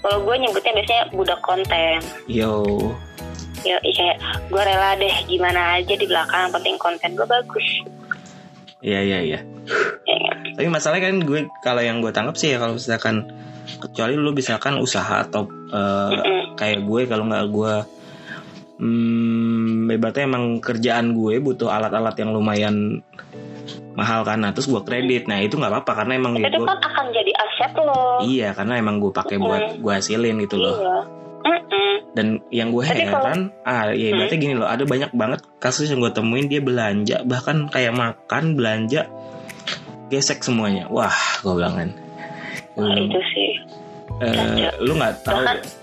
Kalau 0.00 0.18
gue 0.24 0.34
nyebutnya 0.40 0.72
biasanya 0.80 1.04
budak 1.12 1.40
konten. 1.44 2.00
yo 2.24 2.64
Ya 3.60 3.76
kayak 3.84 4.16
gue 4.48 4.62
rela 4.64 4.96
deh 4.96 5.14
gimana 5.28 5.76
aja 5.76 5.92
di 5.92 6.06
belakang, 6.08 6.48
yang 6.48 6.54
penting 6.56 6.76
konten 6.80 7.12
gue 7.12 7.28
bagus. 7.28 7.68
Iya 8.80 9.00
iya 9.04 9.18
iya. 9.20 9.40
Ya, 10.08 10.16
kan? 10.16 10.36
Tapi 10.56 10.68
masalahnya 10.72 11.12
kan 11.12 11.16
gue 11.20 11.40
kalau 11.60 11.82
yang 11.84 12.00
gue 12.00 12.08
tangkap 12.08 12.40
sih 12.40 12.56
ya 12.56 12.58
kalau 12.58 12.80
misalkan 12.80 13.28
kecuali 13.78 14.16
lu 14.16 14.32
misalkan 14.32 14.80
usaha 14.80 15.22
atau 15.22 15.46
eh, 15.70 16.10
Mm-mm. 16.16 16.40
kayak 16.56 16.80
gue 16.88 17.00
kalau 17.06 17.24
nggak 17.28 17.46
gue 17.52 17.74
hmm, 18.80 19.92
ibaratnya 19.92 20.24
emang 20.26 20.44
kerjaan 20.58 21.12
gue 21.14 21.38
butuh 21.38 21.68
alat-alat 21.70 22.16
yang 22.18 22.34
lumayan 22.34 23.04
mahal 23.94 24.24
kan 24.24 24.40
nah 24.40 24.50
terus 24.50 24.66
gue 24.70 24.80
kredit 24.82 25.28
nah 25.28 25.38
itu 25.38 25.60
nggak 25.60 25.70
apa-apa 25.70 25.92
karena 26.02 26.12
emang 26.16 26.32
ya 26.40 26.48
Itu 26.48 26.64
gue 26.64 26.66
kan 26.66 26.80
akan 26.80 26.99
aset 27.60 27.76
lo. 27.76 28.00
iya 28.22 28.50
karena 28.50 28.74
emang 28.76 28.98
gue 28.98 29.10
pakai 29.10 29.36
buat 29.36 29.76
gue 29.76 29.92
hasilin 29.92 30.40
gitu 30.40 30.56
loh. 30.56 30.76
Iya. 30.76 30.98
Mm-mm. 31.40 31.92
dan 32.12 32.26
yang 32.50 32.68
gue 32.68 32.82
Tapi 32.82 33.00
kalau- 33.00 33.24
heran 33.24 33.40
ah 33.62 33.88
ya 33.88 34.12
ibaratnya 34.12 34.36
gini 34.38 34.54
loh 34.54 34.66
ada 34.66 34.84
banyak 34.84 35.08
banget 35.10 35.40
kasus 35.56 35.88
yang 35.88 35.98
gue 35.98 36.10
temuin 36.10 36.44
dia 36.44 36.60
belanja 36.60 37.22
bahkan 37.22 37.64
kayak 37.66 37.92
makan 37.92 38.54
belanja 38.54 39.08
gesek 40.08 40.40
semuanya. 40.40 40.84
Wah 40.86 41.14
gue 41.38 41.52
bilang 41.54 41.74
kan. 41.74 41.90
Wah, 42.74 42.84
bilang, 42.84 43.06
itu 43.06 43.20
sih. 43.26 43.50
eh, 44.20 44.68
lu 44.80 44.92
nggak 44.94 45.14
tahu 45.22 45.38
Bahkan- 45.38 45.78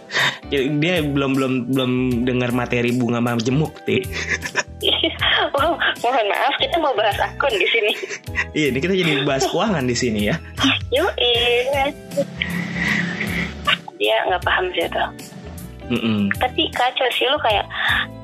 Ya, 0.47 0.59
dia 0.77 0.95
belum 1.01 1.31
belum 1.33 1.53
belum 1.67 1.91
dengar 2.23 2.51
materi 2.51 2.91
bunga 2.91 3.19
majemuk 3.19 3.81
ti 3.81 3.99
wow, 5.57 5.73
mohon 6.05 6.25
maaf 6.29 6.53
kita 6.61 6.77
mau 6.77 6.93
bahas 6.93 7.17
akun 7.17 7.49
di 7.49 7.67
sini. 7.69 7.91
iya 8.53 8.69
ini 8.69 8.77
kita 8.77 8.93
jadi 8.93 9.25
bahas 9.25 9.49
keuangan 9.49 9.85
di 9.89 9.95
sini 9.97 10.29
ya 10.29 10.35
Yuk, 10.87 11.11
dia 13.97 14.15
nggak 14.29 14.43
paham 14.45 14.65
sih 14.71 14.85
itu. 14.87 15.05
Mm-mm. 15.87 16.31
Tapi 16.39 16.67
kacau 16.75 17.07
sih 17.15 17.27
lu 17.27 17.39
kayak 17.39 17.65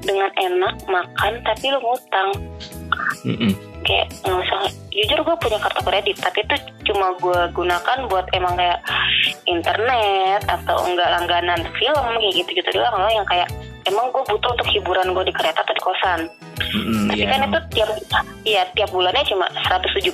dengan 0.03 0.31
enak 0.36 0.75
makan 0.88 1.33
tapi 1.43 1.72
lu 1.72 1.79
ngutang. 1.79 2.29
Mm-mm. 3.22 3.53
kayak 3.86 4.08
nggak 4.25 4.39
usah 4.41 4.62
jujur 4.89 5.20
gue 5.22 5.36
punya 5.38 5.58
kartu 5.62 5.82
kredit 5.84 6.17
tapi 6.17 6.39
itu 6.41 6.55
cuma 6.89 7.13
gue 7.20 7.39
gunakan 7.53 7.98
buat 8.10 8.25
emang 8.34 8.53
kayak 8.58 8.79
internet 9.46 10.41
atau 10.48 10.77
enggak 10.88 11.10
langganan 11.10 11.62
film 11.77 12.05
kayak 12.17 12.34
gitu 12.34 12.50
gitu 12.58 12.70
doang 12.77 12.96
loh 12.98 13.12
yang 13.12 13.27
kayak 13.27 13.50
emang 13.84 14.08
gue 14.15 14.24
butuh 14.25 14.50
untuk 14.55 14.67
hiburan 14.72 15.12
gue 15.12 15.24
di 15.27 15.34
kereta 15.36 15.60
atau 15.60 15.75
di 15.75 15.84
kosan. 15.84 16.20
Mm-mm, 16.74 17.12
tapi 17.12 17.20
iya, 17.20 17.27
kan 17.34 17.41
itu 17.50 17.60
tiap 17.75 17.89
iya 18.48 18.62
tiap 18.72 18.89
bulannya 18.93 19.25
cuma 19.27 19.46
170 19.51 20.08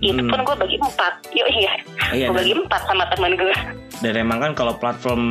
itu 0.00 0.22
Hmm. 0.22 0.30
pun 0.30 0.40
gue 0.46 0.56
bagi 0.56 0.76
empat. 0.80 1.12
Yuk 1.36 1.48
iya. 1.52 1.72
Iya, 2.14 2.26
gue 2.32 2.36
bagi 2.40 2.54
empat 2.56 2.80
sama 2.88 3.04
teman 3.12 3.36
gue 3.36 3.54
dan 4.02 4.18
emang 4.18 4.38
kan 4.42 4.52
kalau 4.58 4.74
platform 4.74 5.22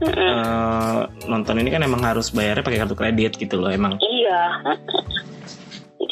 Mm-mm. 0.00 0.14
eh, 0.16 1.00
nonton 1.28 1.60
ini 1.60 1.68
kan 1.70 1.84
emang 1.84 2.00
harus 2.02 2.32
bayarnya 2.32 2.64
pakai 2.64 2.80
kartu 2.82 2.96
kredit 2.96 3.32
gitu 3.36 3.60
loh 3.60 3.70
emang. 3.70 3.98
Iya 4.00 4.40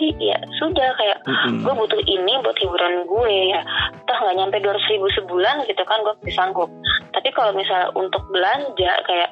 jadi 0.02 0.34
ya 0.34 0.38
sudah 0.58 0.90
kayak 0.98 1.18
Mm-mm. 1.22 1.62
gue 1.62 1.72
butuh 1.78 2.02
ini 2.10 2.32
buat 2.42 2.58
hiburan 2.58 3.06
gue 3.06 3.34
ya. 3.54 3.60
Toh 4.10 4.18
nggak 4.18 4.36
nyampe 4.42 4.56
dua 4.58 4.74
ribu 4.90 5.06
sebulan 5.14 5.62
gitu 5.70 5.82
kan 5.86 6.02
gue 6.02 6.14
bisa 6.26 6.42
sanggup. 6.42 6.66
Tapi 7.14 7.30
kalau 7.30 7.54
misalnya 7.54 7.94
untuk 7.94 8.26
belanja 8.34 8.92
kayak 9.06 9.30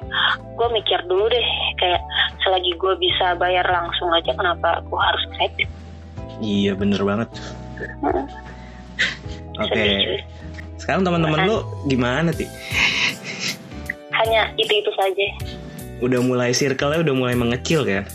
gue 0.55 0.67
mikir 0.71 0.99
dulu 1.11 1.27
deh 1.27 1.47
kayak 1.75 1.99
selagi 2.47 2.71
gue 2.79 2.93
bisa 3.03 3.35
bayar 3.35 3.67
langsung 3.67 4.07
aja 4.15 4.31
kenapa 4.31 4.79
gue 4.87 5.01
harus 5.01 5.23
kredit 5.35 5.69
iya 6.41 6.73
bener 6.73 7.01
banget. 7.05 7.29
Mm, 8.01 8.25
oke. 9.61 9.69
Cuy. 9.69 10.19
sekarang 10.81 11.05
teman-teman 11.05 11.45
lu 11.45 11.61
gimana 11.85 12.33
ti? 12.33 12.49
Hanya 14.17 14.49
itu 14.57 14.73
itu 14.73 14.91
saja. 14.97 15.27
Udah 16.01 16.17
mulai 16.25 16.49
circle-nya 16.57 17.05
udah 17.05 17.13
mulai 17.13 17.37
mengecil 17.37 17.85
kan 17.85 18.09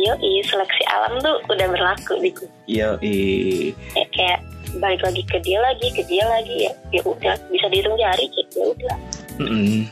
yo 0.00 0.16
seleksi 0.42 0.84
alam 0.88 1.20
tuh 1.20 1.36
udah 1.48 1.66
berlaku 1.68 2.16
di 2.20 2.30
gue 2.32 2.48
iya 2.66 2.96
i 3.04 3.14
Ya, 3.92 4.06
kayak 4.14 4.40
balik 4.78 5.02
lagi 5.02 5.22
ke 5.26 5.38
dia 5.42 5.58
lagi 5.60 5.90
ke 5.92 6.02
dia 6.06 6.24
lagi 6.24 6.56
ya 6.68 6.72
ya 6.94 7.02
udah 7.04 7.34
bisa 7.50 7.66
dihitung 7.68 7.96
jari 7.98 8.24
kayak 8.30 8.48
ya 8.54 8.64
udah 8.70 8.96
Mm-mm. 9.40 9.88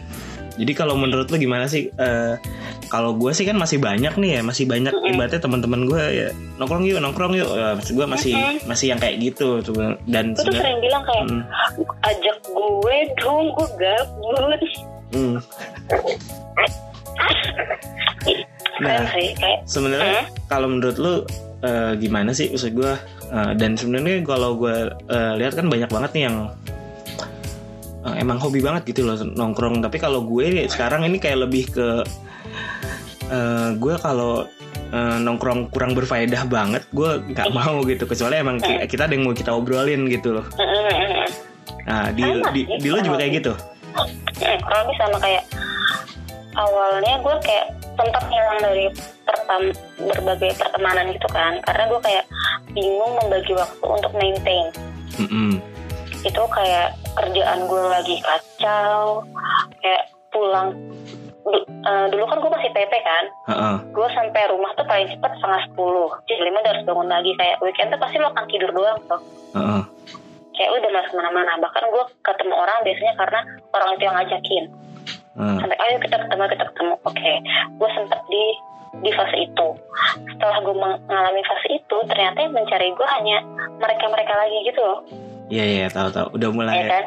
Jadi 0.59 0.75
kalau 0.75 0.99
menurut 0.99 1.31
lu 1.31 1.39
gimana 1.39 1.71
sih? 1.71 1.87
Eh, 1.87 2.35
kalau 2.91 3.15
gue 3.15 3.31
sih 3.31 3.47
kan 3.47 3.55
masih 3.55 3.79
banyak 3.79 4.11
nih 4.19 4.31
ya, 4.37 4.41
masih 4.43 4.67
banyak 4.67 4.91
Mm-mm. 4.91 5.15
ibaratnya 5.15 5.39
teman-teman 5.39 5.87
gue 5.87 6.03
ya 6.03 6.29
nongkrong 6.59 6.83
yuk, 6.83 6.99
nongkrong 6.99 7.39
yuk. 7.39 7.47
Ya, 7.47 7.79
maksud 7.79 7.95
gue 7.95 8.07
masih 8.11 8.35
Mm-mm. 8.35 8.67
masih 8.67 8.91
yang 8.91 8.99
kayak 8.99 9.23
gitu, 9.23 9.63
dan 10.11 10.35
gue 10.35 10.43
tuh 10.43 10.59
sering 10.59 10.83
bilang 10.83 11.07
kayak 11.07 11.31
Mm, 11.31 11.47
ajak 12.03 12.37
gue 12.43 12.97
dong 13.23 13.55
gue 13.55 13.69
gabut 13.79 14.61
mm. 15.15 15.39
Keren 18.79 18.95
Nah, 18.95 19.11
sih 19.11 19.29
kayak 19.35 19.59
sebenarnya 19.67 20.23
Hmm? 20.23 20.27
kalau 20.47 20.67
menurut 20.71 20.97
lu 20.97 21.15
eh, 21.61 21.93
gimana 21.99 22.31
sih 22.31 22.49
maksud 22.49 22.71
gue 22.73 22.93
eh, 23.29 23.53
dan 23.55 23.75
sebenarnya 23.75 24.23
kalau 24.23 24.55
gue 24.55 24.77
eh, 24.89 25.33
lihat 25.37 25.59
kan 25.59 25.67
banyak 25.67 25.91
banget 25.91 26.11
nih 26.15 26.23
yang 26.31 26.37
eh, 28.07 28.15
emang 28.17 28.39
hobi 28.39 28.63
banget 28.63 28.87
gitu 28.87 29.03
loh 29.03 29.19
nongkrong. 29.19 29.83
Tapi 29.83 29.99
kalau 29.99 30.23
gue 30.23 30.67
sekarang 30.67 31.03
ini 31.03 31.19
kayak 31.19 31.45
lebih 31.45 31.67
ke 31.69 31.89
eh, 33.29 33.69
gue 33.75 33.95
kalau 33.99 34.47
eh, 34.89 35.17
nongkrong 35.19 35.69
kurang 35.69 35.93
berfaedah 35.93 36.47
banget 36.47 36.87
gue 36.95 37.11
nggak 37.29 37.51
mau 37.51 37.83
gitu. 37.83 38.07
Kecuali 38.07 38.39
emang 38.39 38.63
ki- 38.63 38.87
kita 38.87 39.05
ada 39.05 39.13
yang 39.13 39.27
mau 39.27 39.35
kita 39.35 39.51
obrolin 39.51 40.07
gitu 40.07 40.39
loh. 40.39 40.47
Mm-mm-mm. 40.55 41.27
nah 41.85 42.13
di 42.13 42.21
di, 42.53 42.61
sih, 42.69 42.79
di 42.81 42.89
lo 42.89 43.01
juga 43.01 43.17
kayak 43.19 43.33
gitu? 43.41 43.53
Hmm, 43.97 44.61
lebih 44.61 44.95
sama 45.01 45.19
kayak 45.19 45.43
awalnya 46.55 47.21
gue 47.21 47.37
kayak 47.45 47.67
sempat 47.99 48.25
hilang 48.31 48.59
dari 48.63 48.87
pertam 49.27 49.63
berbagai 49.99 50.55
pertemanan 50.55 51.11
gitu 51.13 51.29
kan. 51.29 51.59
Karena 51.67 51.85
gue 51.91 52.01
kayak 52.01 52.25
bingung 52.73 53.13
membagi 53.19 53.53
waktu 53.53 53.85
untuk 53.85 54.13
maintain. 54.15 54.67
Mm-mm. 55.19 55.59
itu 56.19 56.43
kayak 56.51 56.99
kerjaan 57.15 57.67
gue 57.67 57.83
lagi 57.87 58.19
kacau 58.19 59.23
kayak 59.79 60.03
pulang. 60.31 60.75
Du- 61.43 61.65
eh, 61.65 62.07
dulu 62.11 62.27
kan 62.27 62.39
gue 62.43 62.51
masih 62.51 62.71
PP 62.75 62.93
kan. 63.03 63.25
Heeh. 63.49 63.77
gue 63.95 64.09
sampai 64.13 64.43
rumah 64.51 64.71
tuh 64.75 64.85
paling 64.85 65.09
cepat 65.09 65.31
setengah 65.39 65.63
sepuluh. 65.71 66.11
Jam 66.27 66.43
lima 66.43 66.59
udah 66.61 66.73
harus 66.75 66.85
bangun 66.87 67.09
lagi. 67.09 67.31
Kayak 67.39 67.57
weekend 67.63 67.95
tuh 67.95 68.01
pasti 68.03 68.17
lo 68.19 68.31
akan 68.31 68.45
tidur 68.51 68.71
doang 68.75 68.99
tuh. 69.07 69.21
Heeh. 69.55 69.83
kayak 70.59 70.71
udah 70.75 70.91
malas 70.91 71.07
ke 71.07 71.15
mana-mana. 71.15 71.53
Bahkan 71.63 71.85
gue 71.87 72.05
ketemu 72.19 72.55
orang 72.59 72.79
biasanya 72.83 73.15
karena 73.15 73.41
orang 73.71 73.91
itu 73.95 74.03
yang 74.03 74.17
ngajakin 74.19 74.65
Heeh. 75.39 75.57
sampai 75.63 75.79
ayo 75.79 75.97
kita 76.03 76.17
ketemu 76.19 76.45
kita 76.51 76.65
ketemu. 76.75 76.95
Oke 77.07 77.33
gue 77.79 77.91
sempet 77.95 78.21
di 78.27 78.45
di 79.07 79.11
fase 79.15 79.37
itu. 79.39 79.69
Setelah 80.35 80.59
gue 80.65 80.75
mengalami 80.75 81.43
fase 81.47 81.69
itu 81.71 81.97
ternyata 82.11 82.39
yang 82.43 82.55
mencari 82.57 82.91
gue 82.91 83.09
hanya 83.21 83.39
mereka 83.79 84.05
mereka 84.11 84.33
lagi 84.35 84.59
gitu 84.67 84.81
loh. 84.83 85.01
Iya 85.49 85.65
iya 85.65 85.87
tahu 85.89 86.13
tahu. 86.13 86.29
Udah 86.37 86.49
mulai 86.53 86.85
ya? 86.85 86.89
kan? 86.93 87.05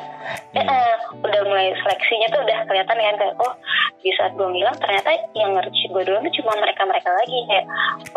Eh, 0.57 0.65
eh, 0.65 0.93
udah 1.13 1.41
mulai 1.45 1.77
seleksinya 1.77 2.25
tuh 2.33 2.41
udah 2.41 2.57
kelihatan 2.65 2.97
kan 2.97 3.15
kayak 3.21 3.35
oh 3.37 3.53
di 4.01 4.09
saat 4.17 4.33
gue 4.33 4.47
ngilang 4.49 4.73
ternyata 4.81 5.13
yang 5.37 5.53
ngerti 5.53 5.85
gue 5.93 6.03
dulu 6.09 6.17
tuh 6.25 6.33
cuma 6.41 6.57
mereka 6.57 6.81
mereka 6.89 7.09
lagi. 7.13 7.37
Kayak 7.45 7.65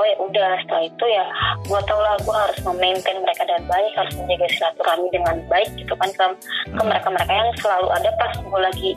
oh 0.01 0.05
ya 0.09 0.17
udah 0.17 0.51
setelah 0.65 0.85
itu 0.89 1.05
ya 1.13 1.25
gue 1.61 1.81
tau 1.85 2.01
lah 2.01 2.17
gue 2.25 2.37
harus 2.37 2.59
memaintain 2.65 3.19
mereka 3.21 3.43
dengan 3.45 3.65
baik 3.69 3.93
harus 4.01 4.13
menjaga 4.17 4.47
silaturahmi 4.49 5.09
dengan 5.13 5.37
baik 5.53 5.69
gitu 5.77 5.95
kan 5.97 6.09
ke, 6.09 6.25
ke 6.25 6.73
Hmm. 6.73 6.89
mereka 6.89 7.09
mereka 7.13 7.33
yang 7.33 7.51
selalu 7.61 7.89
ada 7.93 8.11
pas 8.17 8.33
gue 8.33 8.61
lagi 8.65 8.91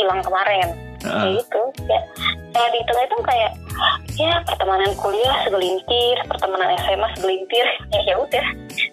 hilang 0.00 0.24
kemarin. 0.24 0.68
Kayak 1.00 1.16
Heeh. 1.16 1.32
gitu 1.40 1.60
ya 1.88 2.00
kalau 2.50 2.68
dihitung 2.74 3.00
itu 3.00 3.16
kayak 3.24 3.52
ya 4.20 4.32
pertemanan 4.44 4.92
kuliah 5.00 5.32
segelintir 5.46 6.16
pertemanan 6.28 6.76
SMA 6.84 7.08
segelintir. 7.16 7.66
Ya 7.94 8.00
ya 8.10 8.14
udah. 8.18 8.46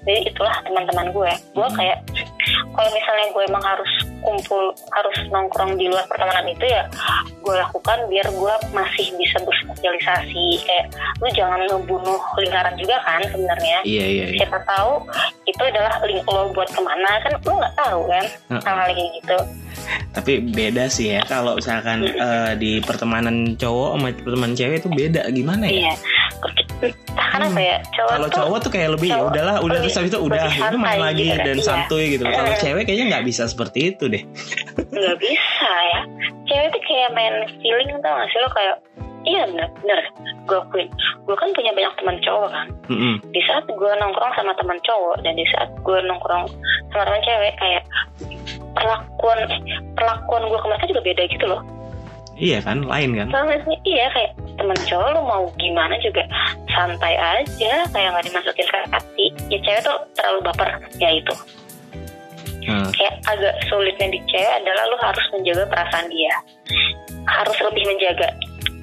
Jadi 0.07 0.21
itulah 0.31 0.55
teman-teman 0.63 1.11
gue. 1.11 1.31
Gue 1.51 1.67
Hmm. 1.67 1.75
kayak 1.75 1.99
kalau 2.71 2.89
misalnya 2.95 3.27
gue 3.35 3.43
emang 3.43 3.59
harus 3.65 3.91
kumpul 4.23 4.71
harus 4.95 5.17
nongkrong 5.27 5.75
di 5.75 5.91
luar 5.91 6.07
pertemanan 6.07 6.47
itu 6.47 6.63
ya 6.63 6.87
gue 7.43 7.55
lakukan 7.59 7.99
biar 8.07 8.27
gue 8.31 8.53
masih 8.71 9.11
bisa 9.19 9.37
bersosialisasi. 9.43 10.63
Kayak 10.63 10.85
lu 11.19 11.27
jangan 11.35 11.59
ngebunuh 11.67 12.21
lingkaran 12.39 12.75
juga 12.79 12.95
kan 13.03 13.19
sebenarnya. 13.27 13.77
Iya 13.83 14.05
iya 14.07 14.25
iya. 14.31 14.37
siapa 14.47 14.63
tahu 14.63 15.03
itu 15.43 15.59
adalah 15.59 15.99
link 16.07 16.23
lo 16.23 16.55
buat 16.55 16.69
ke 16.71 16.79
mana. 16.79 17.19
Kan 17.19 17.35
lu 17.43 17.51
nggak 17.51 17.75
tahu 17.75 17.99
kan 18.07 18.25
hal-hal 18.63 18.89
kayak 18.95 19.11
gitu 19.19 19.37
Tapi 20.12 20.41
beda 20.41 20.89
sih 20.89 21.15
ya 21.15 21.22
kalau 21.24 21.58
misalkan 21.58 22.03
eh, 22.03 22.51
di 22.58 22.82
pertemanan 22.82 23.56
cowok 23.56 23.89
sama 23.96 24.08
pertemanan 24.13 24.56
cewek 24.58 24.75
itu 24.82 24.89
beda 24.89 25.22
gimana 25.32 25.65
ya? 25.67 25.72
iya 25.72 25.94
entah 26.77 27.27
kenapa 27.34 27.58
ya 27.58 27.77
cowok 27.89 28.12
Kalau 28.13 28.27
tuh 28.29 28.38
cowok 28.38 28.58
tuh 28.62 28.72
kayak 28.77 28.89
lebih 28.94 29.10
ya 29.10 29.22
udahlah, 29.25 29.56
udah 29.65 29.77
terus 29.82 29.98
habis 29.98 30.12
itu 30.13 30.20
udah 30.22 30.46
itu 30.46 30.77
main 30.77 31.00
lagi 31.01 31.24
gitu 31.25 31.34
kan, 31.34 31.46
dan 31.50 31.58
iya. 31.58 31.65
santuy 31.65 32.03
gitu. 32.13 32.24
Kalau 32.29 32.51
Eh. 32.53 32.60
cewek 32.62 32.84
kayaknya 32.86 33.06
nggak 33.17 33.25
bisa 33.25 33.44
seperti 33.50 33.79
itu 33.94 34.06
deh. 34.06 34.24
nggak 34.77 35.17
bisa 35.17 35.72
ya 35.89 36.01
cewek 36.48 36.67
tuh 36.70 36.82
kayak 36.86 37.10
main 37.17 37.34
feeling 37.60 37.89
tau 38.00 38.13
gak 38.13 38.28
sih 38.30 38.39
lo 38.39 38.50
kayak 38.54 38.76
iya 39.27 39.43
bener 39.51 39.67
bener. 39.83 39.99
Gue 40.47 40.57
akuin 40.63 40.87
gue 41.27 41.35
kan 41.35 41.49
punya 41.51 41.71
banyak 41.75 41.93
teman 41.99 42.17
cowok 42.23 42.49
kan. 42.49 42.67
Mm-mm. 42.87 43.15
di 43.35 43.41
saat 43.43 43.67
gue 43.67 43.91
nongkrong 43.99 44.33
sama 44.39 44.55
teman 44.55 44.79
cowok 44.87 45.19
dan 45.27 45.35
di 45.35 45.45
saat 45.51 45.69
gue 45.83 45.97
nongkrong 46.07 46.47
sama 46.95 47.03
teman 47.03 47.21
cewek 47.27 47.53
kayak 47.59 47.83
perlakuan 48.71 49.39
perlakuan 49.99 50.43
gue 50.47 50.59
ke 50.59 50.67
mereka 50.71 50.85
juga 50.87 51.01
beda 51.03 51.23
gitu 51.27 51.45
loh. 51.45 51.61
Iya 52.37 52.61
kan, 52.61 52.85
lain 52.85 53.17
kan? 53.17 53.33
soalnya 53.33 53.57
sih 53.65 53.77
iya 53.89 54.13
kayak 54.13 54.37
temen 54.61 54.77
cowok 54.85 55.09
lu 55.17 55.21
mau 55.25 55.49
gimana 55.57 55.97
juga 56.05 56.21
santai 56.69 57.17
aja 57.17 57.73
kayak 57.89 58.09
nggak 58.13 58.25
dimasukin 58.29 58.67
ke 58.69 58.77
hati. 58.93 59.25
Ya 59.49 59.57
cewek 59.65 59.81
tuh 59.83 59.97
terlalu 60.15 60.39
baper 60.45 60.69
ya 61.01 61.11
itu. 61.11 61.35
Heeh. 62.67 62.91
kayak 62.99 63.15
agak 63.31 63.55
sulitnya 63.71 64.11
di 64.11 64.19
cewek 64.27 64.53
adalah 64.59 64.83
lu 64.91 64.97
harus 64.99 65.25
menjaga 65.31 65.63
perasaan 65.71 66.07
dia. 66.11 66.35
Harus 67.25 67.57
lebih 67.63 67.83
menjaga 67.87 68.27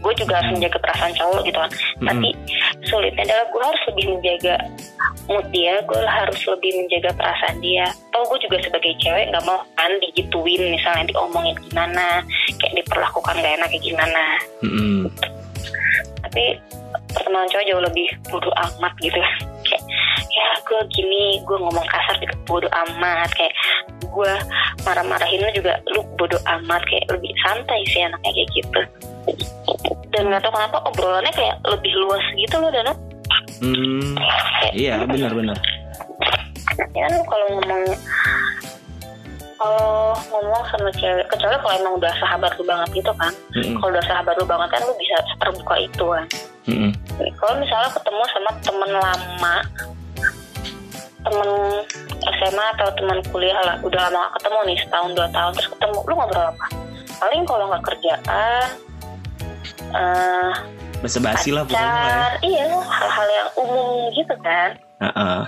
gue 0.05 0.12
juga 0.21 0.37
harus 0.37 0.51
menjaga 0.53 0.79
perasaan 0.85 1.12
cowok 1.17 1.40
gitu 1.49 1.59
kan. 1.59 1.71
Mm-mm. 1.73 2.05
tapi 2.05 2.29
sulitnya 2.85 3.25
adalah 3.25 3.47
gue 3.49 3.62
harus 3.64 3.83
lebih 3.88 4.05
menjaga 4.12 4.55
mood 5.25 5.47
dia 5.49 5.75
gue 5.81 6.01
harus 6.05 6.40
lebih 6.45 6.71
menjaga 6.77 7.11
perasaan 7.17 7.57
dia. 7.64 7.87
Atau 8.12 8.23
gue 8.29 8.38
juga 8.45 8.57
sebagai 8.61 8.93
cewek 9.01 9.33
nggak 9.33 9.45
mau 9.49 9.64
kan 9.81 9.93
digituin 10.05 10.62
misalnya 10.69 11.09
diomongin 11.09 11.57
gimana 11.64 12.21
kayak 12.61 12.75
diperlakukan 12.85 13.40
gak 13.40 13.55
enak 13.57 13.69
kayak 13.73 13.85
gimana. 13.85 14.25
Mm-mm. 14.61 15.09
tapi 16.25 16.59
pertemanan 17.14 17.47
cowok 17.47 17.67
jauh 17.71 17.83
lebih 17.85 18.09
bodoh 18.29 18.55
amat 18.69 18.93
gitu. 19.01 19.17
Kayak 19.64 19.83
ya 20.35 20.47
gue 20.67 20.81
gini 20.93 21.40
gue 21.47 21.57
ngomong 21.57 21.87
kasar 21.88 22.21
juga 22.21 22.37
bodoh 22.45 22.73
amat. 22.85 23.31
Kayak 23.33 23.55
gue 24.05 24.33
marah-marahin 24.85 25.40
lu 25.40 25.51
juga 25.57 25.81
lu 25.95 26.05
bodoh 26.21 26.43
amat. 26.61 26.83
Kayak 26.90 27.17
lebih 27.17 27.33
santai 27.40 27.81
sih 27.88 28.03
anaknya 28.05 28.31
kayak 28.35 28.51
gitu 28.53 28.83
dan 30.14 30.31
nggak 30.31 30.42
tahu 30.46 30.55
kenapa 30.55 30.79
obrolannya 30.87 31.33
kayak 31.35 31.59
lebih 31.66 31.92
luas 31.98 32.24
gitu 32.38 32.57
loh 32.62 32.70
dan 32.70 32.94
Hmm, 33.62 34.18
iya 34.74 34.98
benar-benar. 35.07 35.55
ya 36.90 37.07
kan 37.07 37.14
kalau 37.22 37.46
ngomong 37.55 37.83
kalau 39.55 40.12
ngomong 40.29 40.62
sama 40.68 40.90
cewek 40.98 41.27
kecuali 41.31 41.57
kalau 41.62 41.74
emang 41.79 41.94
udah 41.96 42.12
sahabat 42.18 42.50
lu 42.59 42.64
banget 42.66 42.88
gitu 43.00 43.12
kan 43.14 43.33
Mm-mm. 43.55 43.79
kalau 43.79 43.90
udah 43.94 44.05
sahabat 44.11 44.35
lu 44.37 44.44
banget 44.44 44.68
kan 44.74 44.81
lu 44.83 44.94
bisa 44.98 45.16
terbuka 45.38 45.74
itu 45.79 46.05
kan 46.05 46.27
Mm-mm. 46.66 46.90
kalau 47.38 47.55
misalnya 47.62 47.90
ketemu 47.94 48.22
sama 48.35 48.50
temen 48.61 48.90
lama 48.92 49.55
temen 51.24 51.50
SMA 52.42 52.66
atau 52.77 52.88
teman 52.98 53.18
kuliah 53.31 53.57
lah 53.64 53.77
udah 53.81 54.00
lama 54.11 54.29
gak 54.29 54.33
ketemu 54.42 54.59
nih 54.66 54.79
setahun 54.83 55.11
dua 55.14 55.29
tahun 55.31 55.50
terus 55.57 55.68
ketemu 55.79 55.98
lu 56.05 56.14
ngobrol 56.18 56.46
apa 56.50 56.66
paling 57.22 57.42
kalau 57.46 57.64
nggak 57.70 57.85
kerjaan 57.87 58.66
eh 59.94 60.52
Basa-basi 61.00 61.52
lah 61.52 61.62
pokoknya 61.62 61.85
lah 61.85 62.09
ya. 62.09 62.24
iya 62.42 62.64
hal-hal 62.72 63.28
yang 63.30 63.48
umum 63.54 63.88
gitu 64.11 64.35
kan 64.40 64.72
Heeh. 64.96 65.40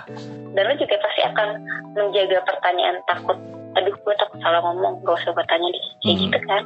dan 0.52 0.62
lu 0.62 0.74
juga 0.76 0.96
pasti 0.98 1.22
akan 1.24 1.48
menjaga 1.92 2.38
pertanyaan 2.44 2.96
takut 3.06 3.38
aduh 3.72 3.94
gue 3.94 4.14
takut 4.14 4.38
salah 4.38 4.60
ngomong 4.62 5.00
gak 5.00 5.16
usah 5.16 5.32
gue 5.32 5.46
tanya 5.46 5.68
deh 5.68 5.84
kayak 5.98 6.12
Hmm. 6.12 6.22
gitu 6.22 6.38
kan 6.44 6.62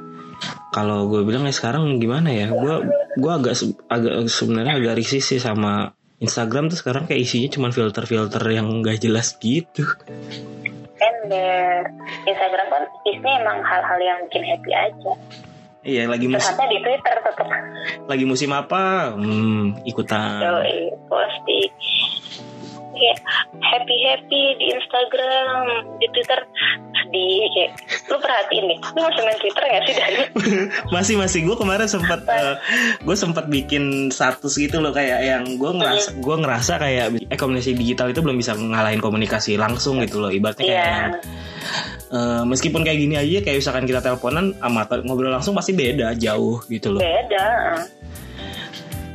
Kalau 0.71 1.05
gue 1.05 1.21
bilang 1.23 1.43
ya 1.43 1.53
sekarang 1.53 1.99
gimana 1.99 2.31
ya? 2.31 2.47
Gue 2.49 2.87
gue 3.13 3.33
agak 3.33 3.59
agak 3.87 4.13
sebenarnya 4.25 4.79
agak 4.79 4.95
risih 4.97 5.19
sih 5.19 5.37
sama 5.37 5.91
Instagram 6.17 6.67
tuh 6.67 6.79
sekarang 6.79 7.05
kayak 7.05 7.21
isinya 7.21 7.51
cuma 7.51 7.69
filter-filter 7.69 8.39
yang 8.47 8.79
gak 8.79 8.99
jelas 8.99 9.35
gitu. 9.37 9.83
ember 10.97 11.91
Instagram 12.23 12.67
kan 12.69 12.83
isinya 13.05 13.33
emang 13.41 13.59
hal-hal 13.61 13.99
yang 14.01 14.19
bikin 14.27 14.45
happy 14.45 14.71
aja 14.73 15.13
Iya 15.81 16.13
lagi 16.13 16.29
musim 16.29 16.53
di 16.61 16.79
Twitter 16.85 17.17
tetap 17.25 17.49
lagi 18.05 18.25
musim 18.29 18.53
apa? 18.53 19.17
Hmm, 19.17 19.81
ikutan. 19.89 20.45
Posting 21.09 21.73
kayak 23.01 23.19
happy 23.59 23.97
happy 24.05 24.43
di 24.55 24.67
Instagram 24.71 25.49
di 25.97 26.07
Twitter. 26.11 26.41
Sedih 26.93 27.27
kayak 27.51 27.71
lu 28.07 28.17
perhatiin 28.19 28.65
nih 28.67 28.79
lu 28.87 29.01
masih 29.03 29.23
main 29.23 29.39
Twitter 29.39 29.63
gak 29.65 29.83
sih 29.83 29.95
Dan? 29.95 30.13
masih 30.95 31.15
masih. 31.17 31.41
Gue 31.43 31.57
kemarin 31.57 31.87
sempat 31.87 32.21
gue 33.01 33.17
sempat 33.17 33.45
bikin 33.47 33.85
status 34.11 34.55
gitu 34.55 34.79
loh 34.79 34.91
kayak 34.91 35.21
yang 35.21 35.45
gue 35.51 35.71
ngerasa 35.73 36.13
gue 36.15 36.37
ngerasa 36.37 36.73
kayak 36.77 37.05
eh 37.25 37.37
komunikasi 37.37 37.73
digital 37.73 38.09
itu 38.09 38.21
belum 38.21 38.37
bisa 38.37 38.53
ngalahin 38.53 38.99
komunikasi 38.99 39.57
langsung 39.57 39.99
gitu 39.99 40.21
loh 40.21 40.29
ibaratnya 40.29 40.63
kayak 40.63 40.79
Iya. 40.81 40.93
yang, 40.93 41.13
eh, 42.11 42.43
meskipun 42.45 42.81
kayak 42.81 42.99
gini 42.99 43.15
aja 43.15 43.39
kayak 43.41 43.59
misalkan 43.59 43.85
kita 43.85 44.01
teleponan 44.01 44.53
sama 44.55 44.83
te- 44.85 45.03
ngobrol 45.03 45.31
langsung 45.31 45.53
pasti 45.53 45.73
beda 45.73 46.13
jauh 46.15 46.61
gitu 46.67 46.93
loh. 46.93 47.01
Beda 47.01 47.49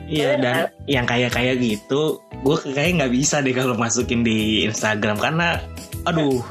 iya 0.05 0.37
dan 0.37 0.69
yang 0.85 1.05
kayak 1.05 1.33
kayak 1.33 1.57
gitu 1.61 2.21
gue 2.45 2.57
kayak 2.73 3.01
nggak 3.01 3.13
bisa 3.13 3.41
deh 3.41 3.53
kalau 3.53 3.73
masukin 3.73 4.21
di 4.21 4.65
Instagram 4.69 5.17
karena 5.17 5.61
aduh 6.05 6.41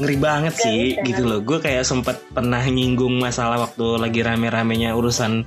ngeri 0.00 0.16
banget 0.16 0.54
sih 0.56 0.96
bisa. 0.96 1.04
gitu 1.12 1.22
loh 1.28 1.40
gue 1.44 1.60
kayak 1.60 1.84
sempat 1.84 2.16
pernah 2.32 2.64
nyinggung 2.64 3.20
masalah 3.20 3.60
waktu 3.68 4.00
lagi 4.00 4.24
rame-ramenya 4.24 4.96
urusan 4.96 5.44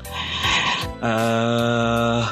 eh 1.01 2.23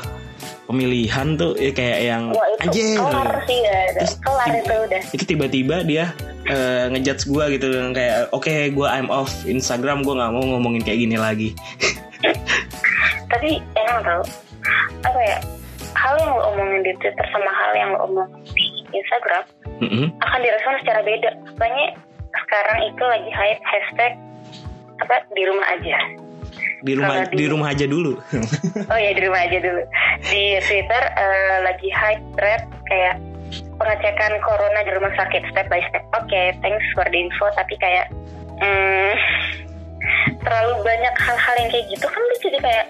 pemilihan 0.64 1.36
tuh 1.36 1.54
ya 1.60 1.72
kayak 1.76 2.00
yang 2.02 2.24
Wah 2.32 2.48
itu 2.56 2.62
anjir 2.66 2.98
kelar 2.98 3.32
sih 3.46 3.60
ya, 3.62 3.80
Terus 3.94 4.14
kelar 4.24 4.52
itu 4.56 4.74
udah. 4.74 5.02
itu 5.12 5.24
tiba-tiba 5.28 5.76
dia 5.84 6.06
eh, 6.48 6.88
ngejudge 6.90 7.24
gue 7.30 7.44
gitu 7.60 7.68
dan 7.70 7.92
kayak 7.92 8.32
oke 8.32 8.54
gue 8.72 8.88
I'm 8.88 9.12
off 9.12 9.30
Instagram 9.44 10.02
gue 10.02 10.16
nggak 10.16 10.32
mau 10.32 10.44
ngomongin 10.56 10.82
kayak 10.82 11.00
gini 11.04 11.18
lagi 11.20 11.50
Tapi 13.28 13.60
emang 13.76 14.02
tau 14.08 14.24
apa 15.04 15.20
ya 15.20 15.38
hal 15.94 16.14
yang 16.20 16.32
lo 16.34 16.42
omongin 16.52 16.82
di 16.82 16.94
Twitter 16.98 17.26
sama 17.30 17.52
hal 17.52 17.72
yang 17.76 17.90
lo 17.94 18.00
omongin 18.08 18.42
di 18.52 18.66
Instagram 18.94 19.44
Mm-mm. 19.82 20.08
akan 20.22 20.40
direspon 20.40 20.76
secara 20.82 21.02
beda. 21.02 21.32
Makanya 21.56 21.88
sekarang 22.34 22.80
itu 22.88 23.04
lagi 23.04 23.32
hype 23.32 23.64
hashtag 23.64 24.12
apa 25.02 25.16
di 25.32 25.44
rumah 25.46 25.68
aja. 25.70 25.98
di 26.84 26.94
rumah 27.00 27.24
di- 27.32 27.40
di 27.40 27.46
rumah 27.48 27.72
aja 27.72 27.88
dulu 27.88 28.20
Oh 28.92 29.00
ya 29.00 29.12
di 29.16 29.22
rumah 29.24 29.42
aja 29.48 29.58
dulu. 29.58 29.84
Di 30.20 30.60
Twitter 30.62 31.04
eh, 31.16 31.58
lagi 31.64 31.90
hype 31.90 32.24
thread 32.36 32.62
kayak 32.92 33.16
pengecekan 33.80 34.34
corona 34.44 34.80
di 34.84 34.92
rumah 34.92 35.14
sakit 35.16 35.42
step 35.50 35.72
by 35.72 35.80
step. 35.88 36.04
Oke, 36.14 36.52
thanks 36.60 36.84
for 36.92 37.06
the 37.08 37.18
info. 37.18 37.48
Tapi 37.56 37.76
kayak 37.80 38.12
hmm, 38.60 39.14
terlalu 40.44 40.74
banyak 40.84 41.16
hal-hal 41.20 41.56
yang 41.60 41.70
kayak 41.72 41.86
gitu 41.92 42.08
kan 42.08 42.24
jadi 42.44 42.58
kayak 42.60 42.86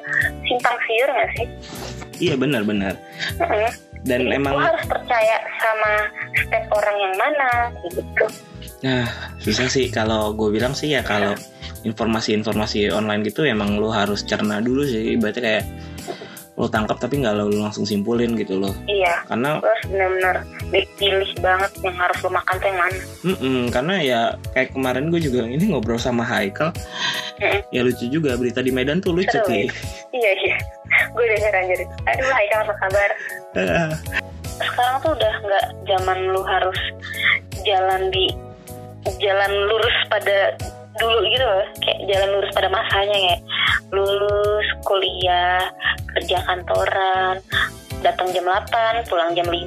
simpang 0.49 0.77
siur 0.87 1.09
gak 1.09 1.29
sih? 1.37 1.47
iya 2.21 2.35
benar-benar 2.37 2.93
Mm-mm. 3.41 3.69
dan 4.05 4.19
Jadi, 4.25 4.37
emang 4.37 4.55
harus 4.59 4.85
percaya 4.85 5.35
sama 5.61 5.91
step 6.35 6.65
orang 6.73 6.97
yang 6.99 7.13
mana 7.15 7.49
gitu. 7.87 8.25
Nah, 8.83 9.07
susah 9.39 9.71
sih 9.71 9.87
kalau 9.87 10.35
gue 10.35 10.51
bilang 10.51 10.75
sih 10.75 10.91
ya 10.91 10.99
kalau 11.07 11.31
informasi-informasi 11.87 12.91
online 12.91 13.23
gitu 13.23 13.47
emang 13.47 13.79
lo 13.79 13.87
harus 13.91 14.27
cerna 14.27 14.59
dulu 14.59 14.83
sih. 14.83 15.15
Berarti 15.15 15.39
kayak 15.39 15.63
lo 16.53 16.69
tangkap 16.69 17.01
tapi 17.01 17.17
nggak 17.17 17.33
lo 17.33 17.49
langsung 17.49 17.81
simpulin 17.81 18.37
gitu 18.37 18.61
loh. 18.61 18.69
Iya, 18.85 19.25
Karena 19.25 19.57
harus 19.57 19.83
benar-benar 19.89 20.35
dipilih 20.69 21.31
banget 21.41 21.71
yang 21.81 21.95
harus 21.97 22.17
lu 22.21 22.29
makan 22.29 22.55
tuh 22.61 22.67
yang 22.69 22.79
mana. 22.79 22.99
mm-mm, 23.25 23.59
karena 23.73 23.95
ya 23.99 24.21
kayak 24.53 24.69
kemarin 24.71 25.09
gue 25.09 25.17
juga 25.17 25.49
ini 25.49 25.73
ngobrol 25.73 25.97
sama 25.97 26.21
Haikal. 26.21 26.69
Mm-mm. 27.41 27.61
Ya 27.73 27.81
lucu 27.81 28.05
juga 28.05 28.37
berita 28.37 28.61
di 28.61 28.69
Medan 28.69 29.01
tuh 29.01 29.17
lucu 29.17 29.33
Seru 29.33 29.49
sih. 29.49 29.65
ya? 29.65 29.73
Iya 30.13 30.31
iya, 30.39 30.55
gue 31.09 31.25
denger 31.25 31.53
anjir. 31.57 31.79
Aduh 32.05 32.29
Haikal 32.29 32.59
apa 32.69 32.73
kabar? 32.77 33.09
sekarang 34.53 34.95
tuh 35.01 35.11
udah 35.17 35.33
nggak 35.41 35.65
zaman 35.89 36.17
lu 36.29 36.41
harus 36.45 36.77
jalan 37.65 38.13
di 38.13 38.29
jalan 39.17 39.51
lurus 39.67 39.97
pada 40.07 40.53
dulu 41.01 41.25
gitu 41.25 41.41
loh 41.41 41.65
kayak 41.81 41.99
jalan 42.05 42.29
lurus 42.37 42.51
pada 42.53 42.69
masanya 42.69 43.17
kayak 43.17 43.41
lulus 43.89 44.67
kuliah 44.85 45.61
kerja 46.19 46.37
kantoran 46.45 47.35
datang 48.03 48.27
jam 48.35 48.45
8 48.45 49.07
pulang 49.07 49.31
jam 49.33 49.47
5 49.47 49.57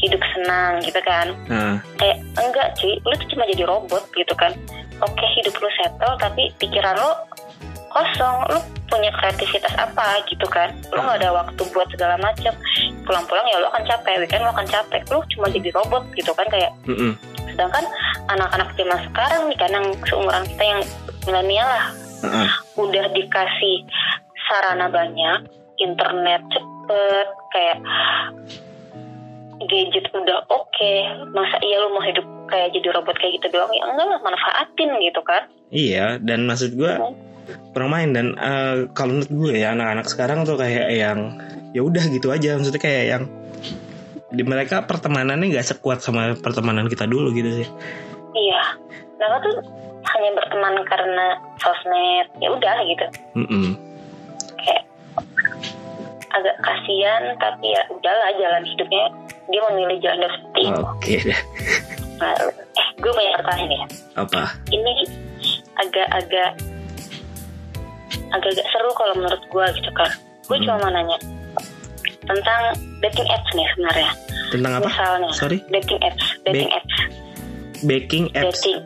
hidup 0.00 0.22
senang 0.32 0.80
gitu 0.80 0.96
kan. 1.04 1.36
Nah, 1.50 1.76
kayak 2.00 2.24
enggak 2.40 2.72
cuy 2.80 2.96
lu 3.04 3.14
tuh 3.20 3.28
cuma 3.36 3.44
jadi 3.50 3.64
robot 3.68 4.04
gitu 4.16 4.34
kan. 4.38 4.52
Oke 5.00 5.24
hidup 5.36 5.54
lu 5.60 5.68
settle 5.76 6.14
tapi 6.16 6.48
pikiran 6.56 6.96
lu 6.96 7.12
kosong 7.90 8.36
lu 8.54 8.58
punya 8.88 9.12
kreativitas 9.20 9.74
apa 9.76 10.24
gitu 10.30 10.46
kan. 10.48 10.72
Lu 10.94 11.04
nggak 11.04 11.20
ada 11.20 11.30
waktu 11.36 11.62
buat 11.74 11.88
segala 11.92 12.16
macam 12.16 12.54
pulang-pulang 13.04 13.44
ya 13.50 13.60
lu 13.60 13.68
akan 13.68 13.84
capek 13.84 14.24
weekend 14.24 14.46
lu 14.46 14.52
akan 14.56 14.68
capek. 14.68 15.02
Lu 15.12 15.20
cuma 15.36 15.52
jadi 15.52 15.68
robot 15.76 16.08
gitu 16.16 16.32
kan 16.32 16.48
kayak. 16.48 16.72
Mm-mm, 16.88 17.12
sedangkan 17.52 17.84
anak-anak 18.30 18.68
zaman 18.78 19.00
sekarang 19.10 19.42
nih 19.50 19.58
kan 19.58 19.70
yang 19.74 19.86
seumuran 20.08 20.44
kita 20.48 20.64
yang 20.64 20.80
milenial 21.26 21.68
lah 21.68 21.86
uh-uh. 22.24 22.48
udah 22.78 23.04
dikasih 23.12 23.76
sarana 24.50 24.90
banyak 24.90 25.46
internet 25.78 26.42
cepet 26.50 27.28
kayak 27.54 27.78
gadget 29.70 30.08
udah 30.10 30.42
oke 30.50 30.92
masa 31.30 31.56
iya 31.62 31.84
lu 31.84 31.92
mau 31.92 32.02
hidup 32.02 32.24
kayak 32.50 32.74
jadi 32.74 32.88
robot 32.96 33.16
kayak 33.16 33.38
gitu 33.40 33.46
doang? 33.54 33.70
Ya 33.70 33.86
enggak 33.86 34.06
lah 34.10 34.20
manfaatin 34.20 34.90
gitu 34.98 35.20
kan. 35.22 35.42
Iya, 35.70 36.18
dan 36.18 36.50
maksud 36.50 36.74
gue 36.74 36.92
kurang 37.70 37.90
main 37.94 38.10
dan 38.10 38.34
eh, 38.34 38.90
kalau 38.92 39.16
menurut 39.16 39.30
gue 39.30 39.52
ya 39.62 39.72
anak-anak 39.72 40.06
sekarang 40.10 40.42
tuh 40.42 40.58
kayak 40.58 40.90
yang 40.90 41.38
ya 41.70 41.80
udah 41.86 42.04
gitu 42.10 42.34
aja. 42.34 42.58
Maksudnya 42.58 42.82
kayak 42.82 43.04
yang 43.06 43.24
di 44.30 44.42
mereka 44.46 44.86
pertemanannya 44.86 45.50
nggak 45.50 45.68
sekuat 45.76 46.02
sama 46.02 46.34
pertemanan 46.38 46.90
kita 46.90 47.06
dulu 47.06 47.30
gitu 47.34 47.62
sih. 47.62 47.68
iya. 48.34 48.62
Mereka 49.20 49.36
tuh 49.44 49.56
hanya 50.00 50.30
berteman 50.32 50.74
karena 50.88 51.26
sosmed 51.60 52.26
ya 52.40 52.48
udah 52.50 52.76
gitu. 52.88 53.06
Mm-mm. 53.36 53.64
kayak 53.76 53.89
agak 56.30 56.56
kasihan 56.60 57.22
tapi 57.36 57.66
ya 57.68 57.82
udahlah 57.88 58.30
jalan 58.34 58.62
hidupnya 58.64 59.04
dia 59.46 59.60
memilih 59.66 59.98
jalan 59.98 60.30
seperti 60.30 60.60
itu 60.64 60.82
Oke. 60.82 61.14
Nah, 62.20 62.34
eh 62.52 62.88
gue 62.96 63.10
punya 63.10 63.32
pertanyaan 63.34 63.70
ya 63.72 63.84
Apa? 64.14 64.42
ini 64.68 64.92
agak-agak 65.76 66.50
agak-agak 68.30 68.66
seru 68.68 68.90
kalau 68.92 69.14
menurut 69.16 69.42
gue 69.42 69.64
gitu 69.74 69.90
kan 69.92 70.10
gue 70.44 70.56
Hmm. 70.56 70.64
cuma 70.64 70.76
mau 70.78 70.90
nanya 70.92 71.18
tentang 72.22 72.62
dating 73.00 73.26
apps 73.26 73.50
nih 73.52 73.66
sebenarnya 73.72 74.10
Tentang 74.50 74.72
apa? 74.76 74.86
misalnya 74.86 75.30
Sorry? 75.32 75.58
dating 75.68 76.00
apps 76.00 76.24
dating 76.44 76.68
Ba- 76.68 76.76
apps 76.76 76.96
Baking 77.80 78.26
apps. 78.34 78.60
dating 78.60 78.78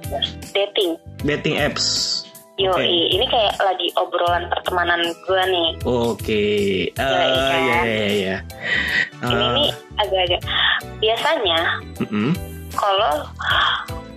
dating 0.54 0.90
Dating 1.24 1.56
apps. 1.58 1.84
Yoi, 2.54 2.70
Oke. 2.70 2.86
ini 3.10 3.26
kayak 3.26 3.58
lagi 3.58 3.90
obrolan 3.98 4.46
pertemanan 4.46 5.02
gue 5.02 5.42
nih. 5.50 5.68
Oke. 5.82 6.42
Eh, 6.86 7.02
Iya, 7.02 7.26
ya 7.26 7.50
kan? 7.50 7.82
ya 7.82 8.10
ya. 8.14 8.36
Ini 9.24 9.34
Eh, 9.34 9.50
nih 9.58 9.70
agak-agak 9.96 10.42
biasanya 11.02 11.58
mm-mm. 11.98 12.30
kalau 12.72 13.26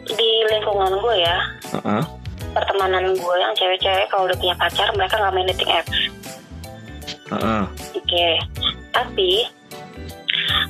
di 0.05 0.29
lingkungan 0.47 1.01
gue 1.01 1.15
ya, 1.17 1.37
Uh-uh. 1.73 2.05
pertemanan 2.53 3.09
gue 3.11 3.35
yang 3.35 3.53
cewek-cewek 3.57 4.05
kalau 4.07 4.29
udah 4.29 4.37
punya 4.37 4.55
pacar 4.55 4.87
mereka 4.93 5.17
nggak 5.17 5.33
main 5.33 5.49
dating 5.49 5.71
apps. 5.73 5.97
Uh-uh. 7.33 7.65
Oke, 7.97 8.27
tapi 8.93 9.49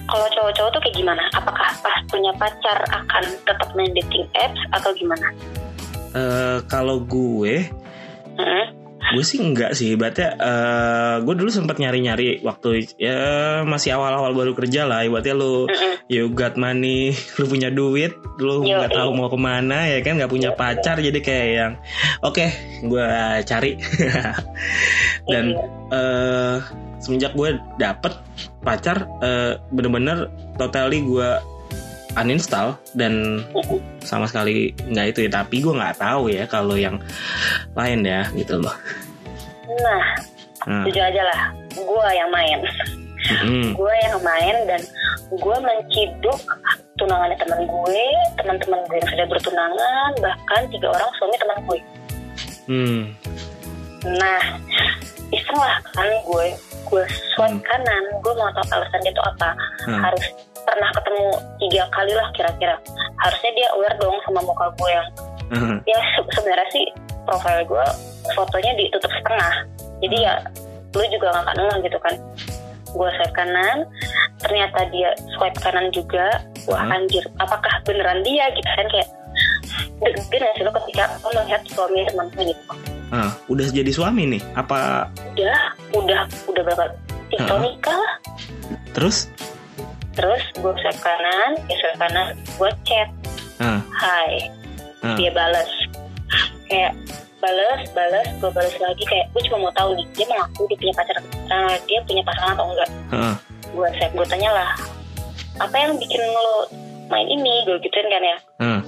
kalau 0.08 0.28
cowok-cowok 0.32 0.72
tuh 0.72 0.82
kayak 0.82 0.96
gimana? 0.96 1.24
Apakah 1.36 1.68
pas 1.84 2.00
punya 2.08 2.32
pacar 2.40 2.80
akan 2.88 3.24
tetap 3.44 3.70
main 3.76 3.92
dating 3.92 4.24
apps 4.40 4.62
atau 4.72 4.96
gimana? 4.96 5.36
Eh, 6.16 6.60
kalau 6.70 7.04
gue 7.04 7.68
gue 9.08 9.24
sih 9.24 9.40
enggak 9.40 9.72
sih. 9.72 9.96
Berarti 9.96 10.24
eh 10.28 11.16
gue 11.24 11.34
dulu 11.38 11.48
sempat 11.48 11.80
nyari-nyari 11.80 12.44
waktu 12.44 12.92
ya 13.00 13.20
masih 13.64 13.96
awal-awal 13.96 14.36
baru 14.36 14.52
kerja 14.58 14.84
lah. 14.84 15.08
Ibaratnya 15.08 15.36
lu 15.38 15.68
Mm-mm. 15.68 15.94
you 16.12 16.28
got 16.36 16.60
money 16.60 17.16
lu 17.40 17.46
punya 17.48 17.72
duit 17.72 18.16
lu 18.38 18.68
nggak 18.68 18.94
tahu 18.94 19.10
iya. 19.14 19.18
mau 19.18 19.30
ke 19.32 19.40
mana 19.40 19.88
ya 19.88 20.00
kan? 20.04 20.20
Nggak 20.20 20.32
punya 20.32 20.50
pacar 20.54 21.00
jadi 21.00 21.20
kayak 21.24 21.48
yang 21.48 21.74
oke 22.24 22.46
gue 22.84 23.08
cari. 23.48 23.72
Dan 25.32 25.56
eh 25.94 26.56
semenjak 27.00 27.32
gue 27.38 27.56
dapet 27.80 28.12
pacar 28.66 29.08
eh, 29.24 29.56
bener-bener 29.72 30.28
totally 30.60 31.00
gue 31.06 31.30
uninstall 32.18 32.76
dan 32.94 33.46
sama 34.02 34.26
sekali 34.26 34.74
nggak 34.84 35.14
itu 35.14 35.20
ya 35.26 35.40
tapi 35.40 35.62
gue 35.62 35.72
nggak 35.72 35.98
tahu 35.98 36.28
ya 36.28 36.44
kalau 36.46 36.74
yang 36.74 36.98
lain 37.74 38.02
ya 38.02 38.26
gitu 38.34 38.58
loh 38.58 38.74
Nah, 39.68 40.04
nah, 40.66 40.84
jujur 40.88 41.04
aja 41.04 41.22
lah, 41.22 41.42
gue 41.76 42.06
yang 42.10 42.32
main. 42.32 42.60
mm, 43.46 43.76
gue 43.76 43.94
yang 44.02 44.18
main 44.24 44.56
dan 44.66 44.82
gue 45.30 45.58
menciduk 45.60 46.40
tunangannya 46.96 47.38
teman 47.38 47.62
gue, 47.62 48.04
teman-teman 48.42 48.80
gue 48.88 48.96
yang 48.98 49.10
sudah 49.12 49.28
bertunangan, 49.28 50.12
bahkan 50.18 50.62
tiga 50.72 50.88
orang 50.90 51.10
suami 51.20 51.36
teman 51.38 51.58
gue. 51.62 51.80
hmm, 52.66 53.02
Nah, 54.18 54.42
iseng 55.30 55.60
lah 55.60 55.78
kan 55.94 56.08
gue, 56.26 56.46
gue 56.88 57.04
swipe 57.36 57.52
Hmm. 57.52 57.62
kanan, 57.62 58.04
gue 58.18 58.34
mau 58.34 58.50
tahu 58.56 58.66
alasannya 58.72 59.12
itu 59.12 59.22
apa. 59.22 59.50
Hmm. 59.84 60.00
Harus 60.00 60.26
pernah 60.68 60.90
ketemu 60.92 61.26
tiga 61.58 61.84
kali 61.90 62.12
lah 62.12 62.28
kira-kira. 62.34 62.76
Harusnya 63.18 63.52
dia 63.56 63.68
aware 63.72 63.96
dong 63.98 64.18
sama 64.22 64.44
muka 64.44 64.68
gue 64.76 64.90
yang 64.90 65.08
hmm, 65.50 65.78
ya 65.90 66.00
se- 66.14 66.30
sebenarnya 66.34 66.68
sih 66.70 66.86
profil 67.24 67.64
gue 67.66 67.86
fotonya 68.34 68.72
ditutup 68.76 69.12
setengah. 69.14 69.54
Jadi 69.98 70.18
ya 70.20 70.36
lu 70.92 71.04
juga 71.10 71.30
gak 71.32 71.44
akan 71.46 71.58
ngeh 71.58 71.78
gitu 71.86 71.98
kan. 72.00 72.14
Gue 72.90 73.10
swipe 73.14 73.34
kanan 73.34 73.78
ternyata 74.40 74.80
dia 74.90 75.10
swipe 75.34 75.58
kanan 75.58 75.88
juga. 75.90 76.44
Wah 76.66 76.84
Hmm. 76.84 76.96
anjir. 77.00 77.24
Apakah 77.38 77.80
beneran 77.82 78.22
dia 78.22 78.52
gitu 78.52 78.70
kan? 78.70 78.86
Kayak 78.90 79.10
deg-degan 79.98 80.42
gak 80.42 80.54
sih 80.54 80.64
lo 80.64 80.72
ketika 80.74 81.04
lo 81.18 81.30
melihat 81.34 81.62
suami 81.70 82.00
teman 82.04 82.28
gitu. 82.36 82.64
Ah, 83.08 83.32
udah 83.48 83.68
jadi 83.72 83.88
suami 83.88 84.28
nih 84.28 84.42
apa 84.54 85.08
udah 85.32 85.60
udah 85.96 86.20
udah 86.46 86.62
berapa? 86.62 86.86
Tiga 87.28 87.56
Hmm. 87.56 87.64
nikah 87.64 87.96
lah. 87.96 88.14
Terus 88.92 89.32
terus 90.18 90.44
gue 90.58 90.74
swipe 90.82 91.02
kanan 91.06 91.62
dia 91.70 91.78
swipe 91.78 91.98
kanan 92.02 92.28
gue 92.58 92.72
chat. 92.90 93.10
Hai 93.94 94.50
ah, 95.06 95.14
dia 95.18 95.30
balas 95.30 95.70
kayak 96.70 96.94
balas 97.38 97.82
balas 97.94 98.28
gue 98.42 98.50
balas 98.50 98.76
lagi 98.82 99.04
kayak 99.06 99.30
gue 99.32 99.42
cuma 99.46 99.70
mau 99.70 99.74
tahu 99.78 99.94
nih 99.94 100.06
dia 100.18 100.26
mengaku 100.26 100.66
dia 100.74 100.78
punya 100.82 100.94
pacar 100.98 101.18
uh, 101.54 101.76
dia 101.86 102.00
punya 102.06 102.22
pasangan 102.26 102.54
atau 102.58 102.66
enggak? 102.74 102.90
Heeh. 103.14 103.36
gue 103.78 103.88
saya 104.02 104.10
gue 104.10 104.26
tanya 104.26 104.50
lah 104.58 104.72
apa 105.62 105.76
yang 105.78 105.98
bikin 105.98 106.22
lo 106.22 106.70
main 107.08 107.26
ini? 107.30 107.66
Gue 107.66 107.82
gituin 107.82 108.10
kan 108.10 108.24
ya. 108.26 108.38
Heeh. 108.62 108.82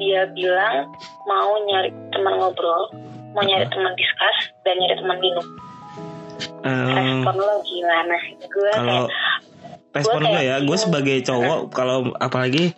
dia 0.00 0.20
bilang 0.32 0.88
mau 1.28 1.52
nyari 1.68 1.92
teman 2.12 2.40
ngobrol 2.40 2.92
mau 3.32 3.44
nyari 3.44 3.68
teman 3.72 3.92
diskus 3.96 4.38
dan 4.64 4.74
nyari 4.80 4.96
teman 5.00 5.18
minum. 5.20 5.46
Eh, 6.60 6.92
respon 6.92 7.36
lo 7.40 7.56
gimana? 7.64 8.16
Gue 8.52 8.72
kalau 8.72 9.08
kayak 9.08 9.08
respon 9.90 10.22
gue 10.26 10.42
ya. 10.42 10.56
Gue 10.62 10.76
sebagai 10.78 11.18
cowok 11.24 11.74
kalau 11.74 12.14
apalagi 12.18 12.74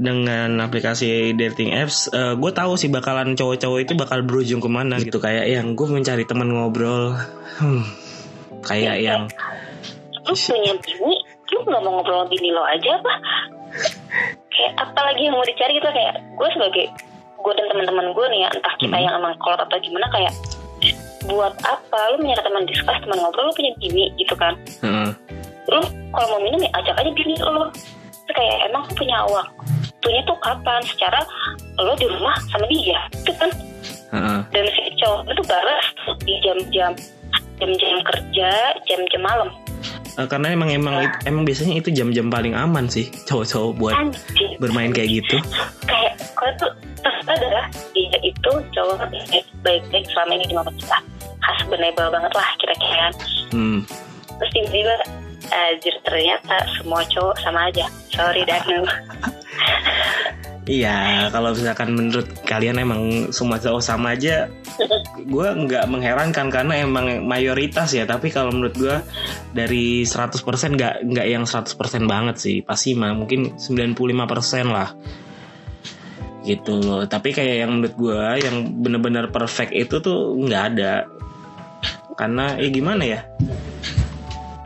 dengan 0.00 0.56
aplikasi 0.64 1.36
dating 1.36 1.76
apps 1.76 2.08
gue 2.12 2.52
tahu 2.56 2.80
sih 2.80 2.88
bakalan 2.88 3.36
cowok-cowok 3.36 3.78
itu 3.84 3.92
bakal 3.94 4.24
berujung 4.24 4.64
ke 4.64 4.70
mana 4.70 4.96
gitu. 4.98 5.20
Kayak 5.20 5.46
yang 5.48 5.76
gue 5.76 5.86
mencari 5.86 6.24
teman 6.24 6.50
ngobrol. 6.50 7.14
Hmm, 7.60 7.84
kayak 8.64 9.04
yang 9.04 9.22
lu 10.28 10.36
punya 10.36 10.76
bini 10.78 11.16
lu 11.50 11.58
nggak 11.66 11.82
mau 11.82 11.98
ngobrol 11.98 12.22
sama 12.22 12.26
bini 12.30 12.48
lo 12.54 12.62
aja 12.62 12.96
apa? 12.96 13.12
Kayak 14.50 14.72
apalagi 14.78 15.26
yang 15.26 15.34
mau 15.34 15.44
dicari 15.44 15.78
gitu 15.78 15.88
kayak 15.90 16.14
gue 16.38 16.48
sebagai 16.54 16.84
gue 17.40 17.52
dan 17.56 17.66
teman-teman 17.72 18.12
gue 18.12 18.26
nih 18.30 18.40
ya 18.44 18.48
entah 18.52 18.74
kita 18.78 18.96
Hmm. 18.96 19.04
yang 19.04 19.14
emang 19.16 19.34
kolot 19.40 19.60
atau 19.60 19.76
gimana 19.80 20.06
kayak 20.12 20.32
buat 21.28 21.54
apa? 21.60 21.98
Lu 22.14 22.24
mencari 22.24 22.44
teman 22.44 22.62
diskus 22.64 22.98
teman 23.00 23.18
ngobrol 23.20 23.48
lu 23.48 23.54
punya 23.56 23.72
bini 23.80 24.12
gitu 24.16 24.34
kan. 24.36 24.54
Heeh, 24.80 25.08
lu 25.68 25.80
kalau 26.10 26.26
mau 26.32 26.40
minum 26.40 26.60
ya 26.60 26.70
ajak 26.80 26.96
aja 26.96 27.10
bini 27.12 27.36
lo. 27.36 27.68
Terus 28.24 28.34
kayak 28.34 28.56
emang 28.70 28.84
punya 28.94 29.18
waktunya 29.26 30.22
tuh 30.24 30.38
kapan? 30.40 30.80
Secara 30.86 31.20
lo 31.76 31.92
di 31.94 32.06
rumah 32.06 32.36
sama 32.48 32.64
dia 32.66 33.00
gitu 33.12 33.32
kan. 33.36 33.50
Heeh. 34.10 34.40
dan 34.50 34.66
si 34.74 34.82
cowok 34.98 35.22
itu 35.30 35.42
balas 35.46 35.84
di 36.26 36.34
jam-jam 36.42 36.90
jam-jam 37.62 37.96
kerja 38.02 38.50
jam-jam 38.82 39.22
malam. 39.22 39.48
Eh, 40.18 40.26
karena 40.26 40.50
emang 40.50 40.66
emang 40.68 40.98
it- 40.98 41.22
emang 41.30 41.46
biasanya 41.46 41.78
itu 41.78 41.94
jam-jam 41.94 42.26
paling 42.26 42.50
aman 42.50 42.90
sih 42.90 43.06
cowok-cowok 43.30 43.72
buat 43.78 43.94
anjir 43.94 44.50
bermain 44.58 44.90
kayak 44.90 45.22
gitu. 45.22 45.38
Kayak 45.86 46.18
kalau 46.34 46.52
tuh 46.58 46.72
terus 46.98 47.22
adalah 47.22 47.70
dia 47.94 48.18
itu 48.18 48.50
cowok 48.74 48.98
baik-baik 49.62 50.04
selama 50.10 50.32
ini 50.34 50.44
di 50.50 50.54
mata 50.58 50.72
kita. 50.74 50.98
Husbandable 51.40 52.10
banget 52.10 52.32
lah 52.34 52.48
kira-kira. 52.58 53.06
Hmm. 53.54 53.80
terus 54.42 54.50
tiba-tiba 54.50 54.94
anjir 55.48 55.96
ternyata 56.04 56.56
semua 56.76 57.00
cowok 57.08 57.36
sama 57.40 57.72
aja 57.72 57.88
sorry 58.12 58.44
Danu 58.44 58.84
Iya, 60.70 61.26
kalau 61.34 61.50
misalkan 61.50 61.98
menurut 61.98 62.30
kalian 62.46 62.78
emang 62.78 63.32
semua 63.34 63.58
cowok 63.58 63.82
sama 63.82 64.14
aja, 64.14 64.46
gue 65.18 65.48
nggak 65.66 65.88
mengherankan 65.90 66.46
karena 66.46 66.84
emang 66.84 67.26
mayoritas 67.26 67.90
ya. 67.90 68.06
Tapi 68.06 68.30
kalau 68.30 68.54
menurut 68.54 68.78
gue 68.78 68.96
dari 69.50 70.06
100% 70.06 70.30
nggak 70.78 70.94
nggak 71.10 71.26
yang 71.26 71.42
100% 71.48 71.74
banget 72.06 72.36
sih. 72.38 72.56
Pasti 72.62 72.94
mah 72.94 73.16
mungkin 73.18 73.58
95% 73.58 74.70
lah. 74.70 74.94
Gitu 76.46 76.72
loh. 76.78 77.02
Tapi 77.08 77.34
kayak 77.34 77.66
yang 77.66 77.80
menurut 77.80 77.94
gue 77.98 78.20
yang 78.44 78.56
bener-bener 78.78 79.26
perfect 79.32 79.74
itu 79.74 79.98
tuh 79.98 80.38
nggak 80.38 80.62
ada. 80.76 81.08
Karena 82.14 82.54
ya 82.60 82.68
gimana 82.70 83.02
ya? 83.02 83.20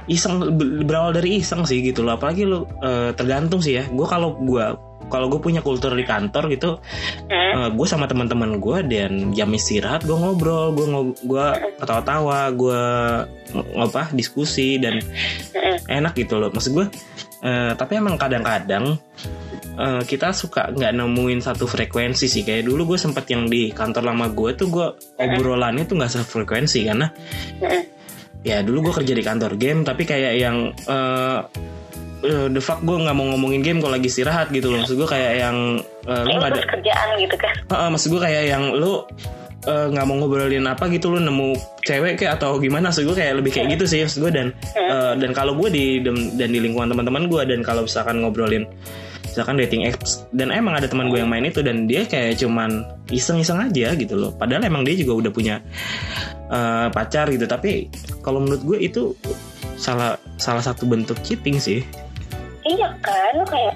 Iseng 0.04 0.40
berawal 0.82 1.12
dari 1.12 1.38
iseng 1.38 1.64
sih 1.64 1.80
gitu 1.80 2.02
loh. 2.02 2.16
Apalagi 2.16 2.44
lu 2.44 2.64
eh, 2.80 3.10
tergantung 3.12 3.58
sih 3.58 3.76
ya. 3.76 3.84
Gue 3.86 4.04
kalau 4.04 4.36
gue 4.36 4.64
kalau 5.04 5.28
gue 5.28 5.36
punya 5.36 5.60
kultur 5.60 5.92
di 5.92 6.00
kantor 6.02 6.48
gitu 6.48 6.80
Hmm? 7.28 7.70
gue 7.70 7.86
sama 7.86 8.08
teman-teman 8.08 8.58
gue 8.58 8.78
dan 8.88 9.30
jam 9.30 9.46
istirahat 9.52 10.02
gue 10.02 10.16
ngobrol 10.16 10.74
gue 10.74 10.86
gue 11.22 11.46
ketawa-tawa 11.78 12.50
gue 12.50 12.82
apa 13.78 14.10
diskusi 14.10 14.80
dan 14.80 14.98
Hmm. 15.54 15.76
enak 16.02 16.18
gitu 16.18 16.40
loh 16.40 16.50
maksud 16.50 16.72
gue 16.72 16.86
eh, 17.42 17.72
tapi 17.76 17.92
emang 17.94 18.16
kadang-kadang 18.16 18.96
eh, 19.76 20.02
kita 20.02 20.32
suka 20.32 20.72
nggak 20.72 20.98
nemuin 20.98 21.44
satu 21.44 21.68
frekuensi 21.68 22.26
sih 22.26 22.42
kayak 22.42 22.66
dulu 22.66 22.94
gue 22.94 22.98
sempet 22.98 23.28
yang 23.28 23.46
di 23.46 23.70
kantor 23.70 24.08
lama 24.10 24.26
gue 24.26 24.50
tuh 24.56 24.66
gue 24.66 24.86
obrolannya 25.14 25.84
tuh 25.84 25.94
nggak 25.94 26.10
sefrekuensi 26.10 26.80
karena 26.82 27.06
Hmm. 27.60 27.82
Ya 28.44 28.60
dulu 28.60 28.92
gue 28.92 28.94
kerja 29.02 29.12
di 29.16 29.24
kantor 29.24 29.56
game 29.56 29.82
tapi 29.82 30.04
kayak 30.04 30.36
yang 30.36 30.70
eh 30.86 31.40
eh, 32.24 32.46
the 32.52 32.60
fuck 32.60 32.80
gue 32.84 32.96
nggak 32.96 33.16
mau 33.16 33.32
ngomongin 33.32 33.64
game 33.64 33.78
kalau 33.80 33.96
lagi 33.96 34.08
istirahat 34.12 34.52
gitu 34.52 34.72
loh. 34.72 34.84
Maksud 34.84 34.96
gue 35.00 35.08
kayak 35.08 35.32
yang 35.40 35.56
eh, 36.08 36.22
lu 36.28 36.40
ada 36.40 36.60
kerjaan 36.60 37.08
gitu 37.20 37.36
kan? 37.40 37.54
Heeh, 37.72 37.88
maksud 37.88 38.08
gue 38.12 38.22
kayak 38.22 38.44
yang 38.52 38.64
lu 38.76 39.04
nggak 39.64 40.04
mau 40.04 40.20
ngobrolin 40.20 40.68
apa 40.68 40.92
gitu 40.92 41.08
lu 41.08 41.24
nemu 41.24 41.56
cewek 41.88 42.20
kayak 42.20 42.36
atau 42.36 42.60
gimana? 42.60 42.92
Maksud 42.92 43.08
gue 43.08 43.16
kayak 43.16 43.40
lebih 43.40 43.48
kayak 43.48 43.80
gitu 43.80 43.84
sih 43.88 44.04
maksud 44.04 44.20
gue 44.28 44.32
dan 44.32 44.46
eh, 44.76 45.12
dan 45.16 45.30
kalau 45.32 45.56
gue 45.56 45.72
di 45.72 46.04
dan 46.04 46.48
di 46.52 46.60
lingkungan 46.60 46.92
teman-teman 46.92 47.32
gue 47.32 47.42
dan 47.48 47.64
kalau 47.64 47.88
misalkan 47.88 48.20
ngobrolin 48.20 48.68
misalkan 49.34 49.58
dating 49.58 49.82
apps 49.90 50.22
dan 50.30 50.54
emang 50.54 50.78
ada 50.78 50.86
teman 50.86 51.10
gue 51.10 51.18
yang 51.18 51.26
main 51.26 51.42
itu 51.42 51.58
dan 51.58 51.90
dia 51.90 52.06
kayak 52.06 52.38
cuman 52.38 52.86
iseng-iseng 53.10 53.58
aja 53.58 53.98
gitu 53.98 54.14
loh. 54.14 54.30
Padahal 54.30 54.62
emang 54.62 54.86
dia 54.86 54.94
juga 54.94 55.26
udah 55.26 55.30
punya 55.34 55.58
eh, 56.54 56.86
pacar 56.94 57.26
gitu. 57.34 57.50
Tapi 57.50 57.90
kalau 58.22 58.38
menurut 58.38 58.62
gue 58.62 58.78
itu 58.86 59.18
salah 59.74 60.14
salah 60.38 60.62
satu 60.62 60.86
bentuk 60.86 61.18
cheating 61.26 61.58
sih. 61.58 61.82
Iya 62.62 62.94
kan 63.02 63.42
kayak 63.50 63.74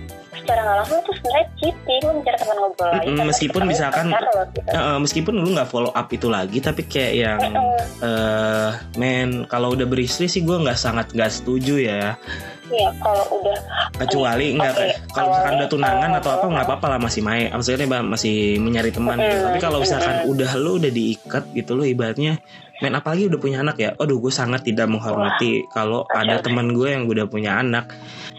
secara 0.48 0.64
nggak 0.64 0.78
langsung 0.80 0.98
tuh 1.04 1.14
sebenarnya 1.20 1.46
cheating 1.60 2.00
lu 2.08 2.12
mencari 2.16 2.36
teman 2.40 2.56
ngobrol 2.56 2.88
lagi 2.88 3.08
sama 3.12 3.24
meskipun 3.28 3.62
misalkan- 3.68 4.08
lo, 4.08 4.42
gitu. 4.56 4.70
Eh, 4.72 4.98
meskipun 5.04 5.34
lu 5.36 5.48
nggak 5.52 5.68
follow 5.68 5.92
up 5.92 6.08
itu 6.08 6.28
lagi 6.32 6.58
tapi 6.64 6.88
kayak 6.88 7.12
yang 7.20 7.38
eh 8.00 8.70
men 8.96 9.44
kalau 9.44 9.76
udah 9.76 9.84
beristri 9.84 10.24
sih 10.24 10.40
gue 10.40 10.56
nggak 10.56 10.80
sangat 10.80 11.12
nggak 11.12 11.28
setuju 11.28 11.76
ya 11.84 12.16
Iya, 12.68 12.92
kalau 13.00 13.24
udah 13.32 13.56
kecuali 13.96 14.52
nggak 14.52 14.72
Oke, 14.76 14.92
kalau 15.16 15.32
misalkan 15.32 15.52
udah 15.56 15.68
tunangan 15.72 16.10
atau 16.20 16.30
apa 16.36 16.46
nggak 16.52 16.66
apa-apa 16.68 16.86
lah 16.92 16.98
masih 17.00 17.22
main 17.24 17.48
maksudnya 17.48 17.88
masih 18.04 18.60
menyari 18.60 18.92
teman 18.92 19.16
gitu. 19.16 19.36
Mm, 19.40 19.44
tapi 19.48 19.58
kalau 19.64 19.78
misalkan 19.80 20.14
mm. 20.24 20.32
udah 20.36 20.50
lu 20.60 20.72
udah 20.76 20.92
diikat 20.92 21.44
gitu 21.56 21.72
lo 21.72 21.88
ibaratnya 21.88 22.36
men 22.84 22.92
apalagi 22.92 23.32
udah 23.32 23.40
punya 23.40 23.64
anak 23.64 23.76
ya 23.80 23.96
aduh 23.96 24.20
gue 24.20 24.28
sangat 24.28 24.68
tidak 24.68 24.84
menghormati 24.84 25.64
kalau 25.72 26.04
ada 26.12 26.44
teman 26.44 26.76
gue 26.76 26.88
yang 26.92 27.08
udah 27.08 27.24
punya 27.24 27.56
anak 27.56 27.88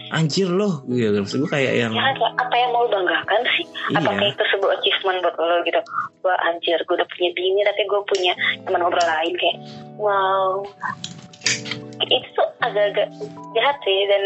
anjir 0.09 0.49
loh 0.49 0.83
gitu. 0.89 1.13
Maksud 1.21 1.37
gue 1.45 1.51
kayak 1.51 1.73
yang 1.77 1.91
ya 1.93 2.13
apa 2.17 2.55
yang 2.57 2.69
mau 2.73 2.85
banggakan 2.89 3.41
sih? 3.57 3.65
Apakah 3.93 4.21
iya 4.21 4.33
itu 4.33 4.43
sebuah 4.53 4.71
achievement 4.81 5.21
buat 5.21 5.35
lo 5.37 5.57
gitu? 5.65 5.81
Wah 6.25 6.37
anjir 6.49 6.77
gue 6.83 6.95
udah 6.97 7.07
punya 7.07 7.29
bini 7.33 7.61
tapi 7.65 7.81
gue 7.85 8.01
punya 8.09 8.33
teman 8.65 8.81
ngobrol 8.81 9.05
lain 9.05 9.33
kayak 9.37 9.57
wow. 9.97 10.65
Itu 11.99 12.27
tuh 12.33 12.47
agak-agak 12.63 13.07
jahat 13.53 13.77
sih 13.85 13.99
dan 14.09 14.23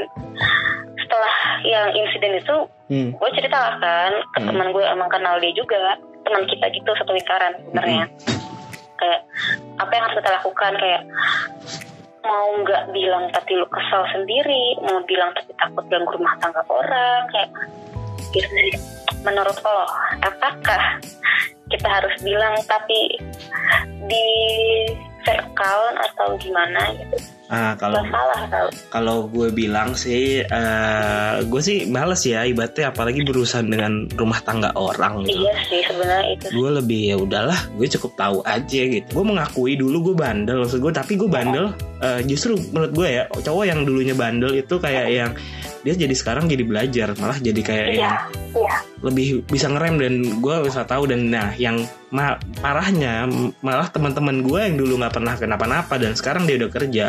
setelah 1.04 1.36
yang 1.68 1.88
insiden 1.94 2.40
itu 2.40 2.58
Hmm, 2.92 3.10
gue 3.16 3.30
cerita 3.34 3.58
lah 3.58 3.76
kan 3.80 4.14
ke 4.36 4.40
Hmm. 4.44 4.48
teman 4.54 4.70
gue 4.76 4.84
emang 4.86 5.10
kenal 5.10 5.40
dia 5.40 5.50
juga 5.56 5.98
teman 6.28 6.46
kita 6.46 6.68
gitu 6.70 6.92
satu 6.94 7.16
lingkaran 7.16 7.58
sebenarnya. 7.64 8.06
Kayak 9.00 9.22
apa 9.82 9.92
yang 9.92 10.04
harus 10.06 10.18
kita 10.22 10.32
lakukan 10.38 10.74
kayak 10.78 11.02
mau 12.24 12.48
nggak 12.64 12.96
bilang 12.96 13.28
tapi 13.36 13.60
lu 13.60 13.68
kesal 13.68 14.04
sendiri 14.16 14.80
mau 14.80 15.04
bilang 15.04 15.36
tapi 15.36 15.52
takut 15.60 15.86
ganggu 15.92 16.12
rumah 16.16 16.36
tangga 16.40 16.64
orang 16.72 17.22
kayak 17.32 17.50
gitu. 18.32 18.48
Sih 18.48 18.72
menurut 19.28 19.56
lo 19.62 19.84
apakah 20.24 21.00
kita 21.72 21.88
harus 21.88 22.16
bilang 22.24 22.56
tapi 22.68 23.20
di 24.08 24.28
account 25.24 25.96
atau 26.12 26.36
gimana 26.36 26.92
gitu? 27.00 27.16
Ah 27.48 27.78
kalau 27.78 28.02
kalau 28.90 29.18
gue 29.30 29.54
bilang 29.54 29.96
sih 29.96 30.42
eh 30.44 31.34
gue 31.46 31.62
sih 31.64 31.88
males 31.88 32.24
ya 32.26 32.44
ibaratnya 32.44 32.92
apalagi 32.92 33.22
berurusan 33.24 33.72
dengan 33.72 34.10
rumah 34.18 34.42
tangga 34.44 34.74
orang 34.76 35.24
gitu. 35.24 35.44
Iya 35.44 35.56
sih 35.70 35.82
sebenarnya 35.88 36.28
itu. 36.34 36.48
Gue 36.52 36.70
lebih 36.76 37.02
ya 37.14 37.16
udahlah 37.16 37.60
gue 37.78 37.88
cukup 37.88 38.12
tahu 38.20 38.38
aja 38.44 38.82
gitu. 38.90 39.08
Gue 39.12 39.26
mengakui 39.28 39.80
dulu 39.80 40.12
gue 40.12 40.16
bandel 40.18 40.66
maksud 40.66 40.82
gue 40.82 40.92
tapi 40.92 41.16
gue 41.16 41.30
bandel 41.30 41.72
eh, 42.04 42.22
justru 42.24 42.60
menurut 42.70 42.92
gue 42.92 43.08
ya 43.10 43.24
cowok 43.32 43.64
yang 43.64 43.80
dulunya 43.82 44.12
bandel 44.14 44.52
itu 44.54 44.76
kayak 44.78 45.08
yang 45.08 45.32
dia 45.82 45.96
jadi 45.98 46.12
sekarang 46.12 46.48
jadi 46.48 46.64
belajar 46.64 47.08
malah 47.18 47.36
jadi 47.38 47.60
kayak 47.60 47.88
iya 47.88 47.96
yang 47.98 48.16
iya 48.54 48.76
lebih 49.00 49.26
bisa 49.46 49.68
ngerem 49.68 49.96
dan 49.98 50.14
gue 50.38 50.56
bisa 50.64 50.84
tahu 50.84 51.08
dan 51.08 51.28
nah 51.28 51.52
yang 51.56 51.84
ma- 52.10 52.40
parahnya 52.60 53.28
malah 53.60 53.88
teman-teman 53.88 54.40
gue 54.42 54.60
yang 54.62 54.76
dulu 54.76 54.96
nggak 54.98 55.14
pernah 55.14 55.36
kenapa-napa 55.36 55.96
dan 55.96 56.14
sekarang 56.14 56.44
dia 56.44 56.56
udah 56.56 56.72
kerja 56.72 57.08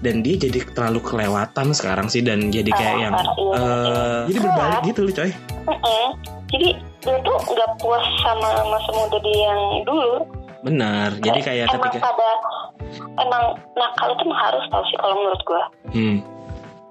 dan 0.00 0.24
dia 0.24 0.40
jadi 0.40 0.64
terlalu 0.72 1.04
kelewatan 1.04 1.76
sekarang 1.76 2.08
sih 2.08 2.24
dan 2.24 2.48
jadi 2.48 2.72
kayak 2.72 2.88
Ah, 2.90 3.02
yang 3.02 3.14
ah, 3.14 3.24
iya, 3.36 3.52
eh, 3.52 4.20
jadi 4.28 4.38
berbalik 4.40 4.80
gitu 4.86 5.00
loh 5.02 5.12
coy 5.12 5.30
Mm-mm. 5.60 6.06
Jadi 6.50 6.68
dia 7.00 7.16
tuh 7.20 7.36
nggak 7.46 7.70
puas 7.78 8.02
sama 8.20 8.48
masa 8.66 8.90
muda 8.90 9.18
dia 9.20 9.38
yang 9.46 9.60
dulu. 9.84 10.12
benar 10.60 11.16
jadi 11.16 11.40
kayak 11.40 11.64
emang 11.68 11.88
ketika 11.88 12.10
pada 12.10 12.30
emang 13.18 13.44
nakal 13.74 14.08
itu 14.14 14.24
harus 14.30 14.64
tahu 14.70 14.82
sih 14.88 14.98
kalau 14.98 15.14
menurut 15.16 15.42
gua. 15.44 15.62
hmm, 15.92 16.18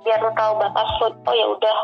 Biar 0.03 0.19
lu 0.23 0.31
tahu 0.33 0.51
batas 0.57 0.89
lu. 1.03 1.07
Oh 1.27 1.35
ya 1.35 1.45
udah 1.51 1.77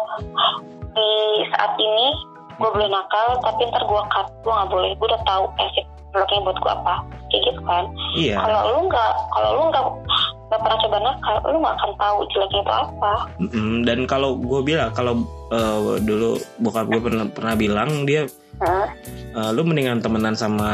di 0.95 1.09
saat 1.51 1.75
ini 1.75 2.07
gue 2.55 2.69
boleh 2.71 2.87
nakal 2.87 3.35
tapi 3.43 3.67
ntar 3.67 3.83
gue 3.83 4.01
cut 4.09 4.27
gue 4.31 4.53
nggak 4.53 4.71
boleh 4.71 4.89
gue 4.95 5.07
udah 5.11 5.23
tahu 5.27 5.43
efek 5.59 5.85
bloknya 6.15 6.39
buat 6.47 6.57
gue 6.63 6.71
apa 6.71 6.95
kayak 7.27 7.41
gitu 7.51 7.61
kan 7.67 7.83
iya 8.15 8.35
kalau 8.39 8.59
lu 8.71 8.79
nggak 8.87 9.11
kalau 9.35 9.49
lu 9.51 9.61
nggak 9.67 9.83
nggak 10.47 10.59
pernah 10.63 10.77
coba 10.79 10.97
nakal 11.03 11.35
lu 11.51 11.57
nggak 11.59 11.75
akan 11.75 11.91
tahu 11.99 12.17
jeleknya 12.31 12.61
itu 12.63 12.73
apa 12.73 13.13
Mm-mm. 13.43 13.71
dan 13.83 13.99
kalau 14.07 14.39
gue 14.39 14.61
bilang 14.63 14.89
kalau 14.95 15.13
eh, 15.51 15.99
dulu 15.99 16.39
bokap 16.63 16.87
gue 16.87 17.01
pernah 17.03 17.25
pernah 17.27 17.55
bilang 17.59 18.07
dia 18.07 18.23
Hah? 18.63 18.87
eh, 19.35 19.49
lu 19.51 19.67
mendingan 19.67 19.99
temenan 19.99 20.39
sama 20.39 20.71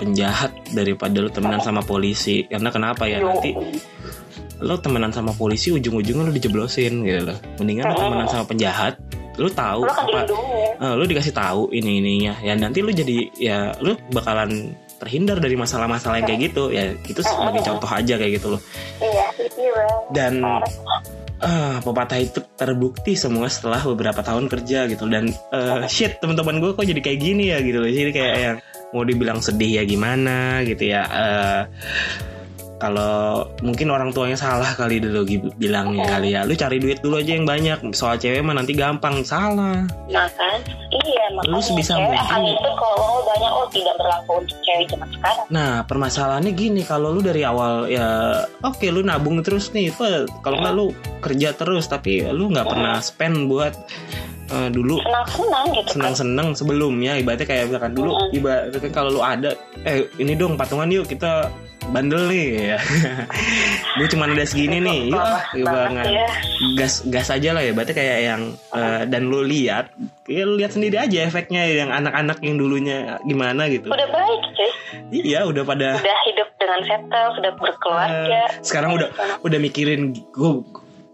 penjahat 0.00 0.56
daripada 0.72 1.20
lu 1.20 1.28
temenan 1.28 1.60
sama 1.60 1.84
polisi. 1.84 2.48
Karena 2.48 2.72
kenapa 2.72 3.04
ya? 3.04 3.20
Nanti 3.20 3.52
lu 4.60 4.76
temenan 4.80 5.12
sama 5.12 5.36
polisi 5.36 5.72
ujung-ujungnya 5.72 6.24
lu 6.24 6.32
dijeblosin 6.32 7.04
gitu 7.04 7.20
loh. 7.28 7.38
Mendingan 7.60 7.92
lu 7.92 7.96
temenan 8.00 8.28
sama 8.32 8.44
penjahat 8.48 8.96
lu 9.40 9.48
tahu 9.48 9.88
kan 9.88 10.04
apa 10.04 10.20
eh, 10.76 10.94
lu 11.00 11.04
dikasih 11.08 11.32
tahu 11.32 11.72
ini 11.72 12.02
ininya 12.02 12.36
ya 12.44 12.52
nanti 12.52 12.84
lu 12.84 12.92
jadi 12.92 13.32
ya 13.40 13.72
lu 13.80 13.96
bakalan 14.12 14.76
terhindar 15.00 15.40
dari 15.40 15.56
masalah-masalah 15.56 16.20
yang 16.20 16.28
kayak 16.28 16.40
gitu. 16.52 16.68
Ya 16.68 16.92
itu 17.08 17.24
sebagai 17.24 17.64
contoh 17.64 17.88
aja 17.88 18.14
kayak 18.20 18.32
gitu 18.36 18.46
loh. 18.52 18.60
Iya 19.00 19.26
iya 19.56 19.84
dan 20.12 20.44
ah 21.40 21.80
pepatah 21.80 22.20
itu 22.20 22.44
terbukti 22.52 23.16
semua 23.16 23.48
setelah 23.48 23.80
beberapa 23.80 24.20
tahun 24.20 24.52
kerja 24.52 24.92
gitu. 24.92 25.08
Dan 25.08 25.32
eh, 25.32 25.88
shit 25.88 26.20
teman-teman 26.20 26.60
gue 26.60 26.76
kok 26.76 26.84
jadi 26.84 27.00
kayak 27.00 27.18
gini 27.24 27.48
ya 27.48 27.64
gitu 27.64 27.80
loh. 27.80 27.88
Jadi 27.88 28.12
kayak 28.12 28.36
yang 28.36 28.56
mau 28.90 29.06
dibilang 29.06 29.38
sedih 29.38 29.80
ya 29.80 29.82
gimana 29.86 30.66
gitu 30.66 30.90
ya 30.90 31.02
eh 31.06 31.62
kalau 32.80 33.44
mungkin 33.60 33.92
orang 33.92 34.08
tuanya 34.16 34.40
salah 34.40 34.72
kali 34.72 35.04
dulu 35.04 35.28
bilangnya 35.60 36.16
kali 36.16 36.32
ya. 36.32 36.48
Lu 36.48 36.56
cari 36.56 36.80
duit 36.80 37.04
dulu 37.04 37.20
aja 37.20 37.36
yang 37.36 37.44
banyak 37.44 37.92
soal 37.92 38.16
cewek 38.16 38.40
mah 38.40 38.56
nanti 38.56 38.72
gampang 38.72 39.20
salah. 39.20 39.84
Nah 40.08 40.28
kan 40.32 40.58
iya 41.04 41.28
makanya 41.36 41.60
sebisa 41.60 42.00
cewek 42.00 42.16
akan 42.16 42.40
mungkin. 42.40 42.56
itu 42.56 42.70
kalau 42.80 42.96
lu 43.04 43.20
banyak 43.28 43.52
oh 43.52 43.66
tidak 43.68 43.94
berlaku 44.00 44.32
untuk 44.40 44.58
cewek 44.64 44.86
zaman 44.88 45.08
sekarang. 45.12 45.46
Nah 45.52 45.70
permasalahannya 45.84 46.52
gini 46.56 46.82
kalau 46.88 47.12
lu 47.12 47.20
dari 47.20 47.44
awal 47.44 47.84
ya 47.84 48.08
oke 48.64 48.86
lu 48.88 49.04
nabung 49.04 49.44
terus 49.44 49.76
nih 49.76 49.92
kalau 50.40 50.56
nggak 50.64 50.74
lu 50.74 50.96
kerja 51.20 51.52
terus 51.52 51.84
tapi 51.84 52.24
lu 52.32 52.48
nggak 52.48 52.64
pernah 52.64 52.96
spend 53.04 53.44
buat 53.44 53.76
eh, 54.50 54.68
dulu 54.68 54.98
senang-senang 55.00 55.64
gitu 55.72 55.88
kan 55.88 55.94
senang-senang 55.94 56.48
sebelumnya 56.52 57.12
ibaratnya 57.16 57.46
kayak 57.46 57.64
misalkan 57.70 57.92
dulu 57.94 58.12
ibaratnya 58.30 58.90
kalau 58.90 59.10
lu 59.14 59.22
ada 59.22 59.54
eh 59.82 60.06
ini 60.18 60.34
dong 60.34 60.58
patungan 60.58 60.90
yuk 60.90 61.06
kita 61.06 61.48
bandel 61.90 62.28
nih 62.30 62.46
ya. 62.76 62.78
Gue 63.98 64.06
cuma 64.06 64.30
ada 64.30 64.46
segini 64.46 64.78
nih 64.78 65.10
yuk 65.10 65.18
ah 65.18 65.42
Banget 65.42 65.58
yuk 65.58 65.66
banget 65.66 66.06
ya. 66.06 66.28
gas 66.78 67.02
gas 67.08 67.28
aja 67.32 67.50
lah 67.50 67.62
ya. 67.64 67.72
Berarti 67.74 67.92
kayak 67.96 68.18
yang 68.22 68.42
eh, 68.70 69.02
dan 69.10 69.26
lu 69.26 69.42
lihat 69.42 69.90
ya 70.30 70.46
lu 70.46 70.54
lihat 70.54 70.70
sendiri 70.70 71.00
aja 71.00 71.26
efeknya 71.26 71.66
yang 71.66 71.90
anak-anak 71.90 72.38
yang 72.46 72.60
dulunya 72.60 73.18
gimana 73.26 73.66
gitu. 73.66 73.90
Udah 73.90 74.06
baik 74.06 74.40
cuy. 74.54 74.70
Iya 75.10 75.42
udah 75.50 75.62
pada 75.66 75.98
udah 75.98 76.18
hidup 76.30 76.48
dengan 76.60 76.80
settle 76.86 77.28
sudah 77.34 77.52
berkeluarga. 77.58 78.40
Eh, 78.46 78.62
sekarang 78.62 78.90
udah 78.94 79.08
udah 79.42 79.58
mikirin 79.58 80.14
gue 80.30 80.52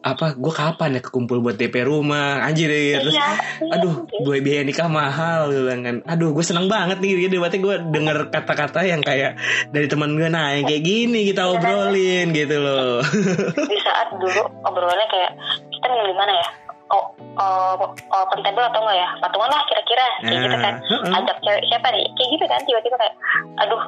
apa 0.07 0.39
gue 0.39 0.53
kapan 0.55 0.95
ya 0.95 1.01
kekumpul 1.03 1.43
buat 1.43 1.59
DP 1.59 1.83
rumah? 1.83 2.47
Anjir 2.47 2.71
ya 2.71 3.03
terus 3.03 3.19
Iya, 3.19 3.29
aduh 3.75 4.07
gue 4.07 4.37
biaya 4.39 4.63
nikah 4.63 4.87
mahal 4.87 5.51
gitu 5.51 5.67
kan. 5.67 6.07
Aduh 6.07 6.31
gue 6.31 6.45
seneng 6.47 6.71
banget 6.71 7.03
nih 7.03 7.27
gitu. 7.27 7.43
Berarti 7.43 7.59
gue 7.59 7.75
denger 7.91 8.31
kata-kata 8.31 8.87
yang 8.87 9.03
kayak 9.03 9.35
dari 9.75 9.91
teman 9.91 10.15
gue 10.15 10.31
nah 10.31 10.55
yang 10.55 10.63
kayak 10.71 10.87
gini 10.87 11.27
kita 11.27 11.51
obrolin 11.51 12.31
gitu 12.31 12.57
loh. 12.63 13.03
Di 13.51 13.79
saat 13.83 14.15
dulu 14.15 14.47
obrolannya 14.63 15.07
kayak 15.11 15.31
kita 15.75 15.87
di 15.91 16.15
mana 16.15 16.33
ya? 16.39 16.49
Oh 16.87 17.11
oh, 17.35 17.83
oh 17.91 18.25
pentable 18.31 18.63
atau 18.63 18.79
enggak 18.87 18.99
ya? 19.03 19.09
Patungan 19.19 19.51
lah 19.51 19.63
kira-kira. 19.67 20.07
Kayak 20.23 20.39
gitu 20.39 20.57
kan. 20.63 20.75
Nah, 21.11 21.19
ajak 21.19 21.37
cewek 21.43 21.63
siapa 21.67 21.89
nih? 21.91 22.07
Kayak 22.15 22.29
gitu 22.31 22.45
kan 22.47 22.61
tiba-tiba 22.63 22.97
kayak 23.03 23.15
aduh 23.59 23.83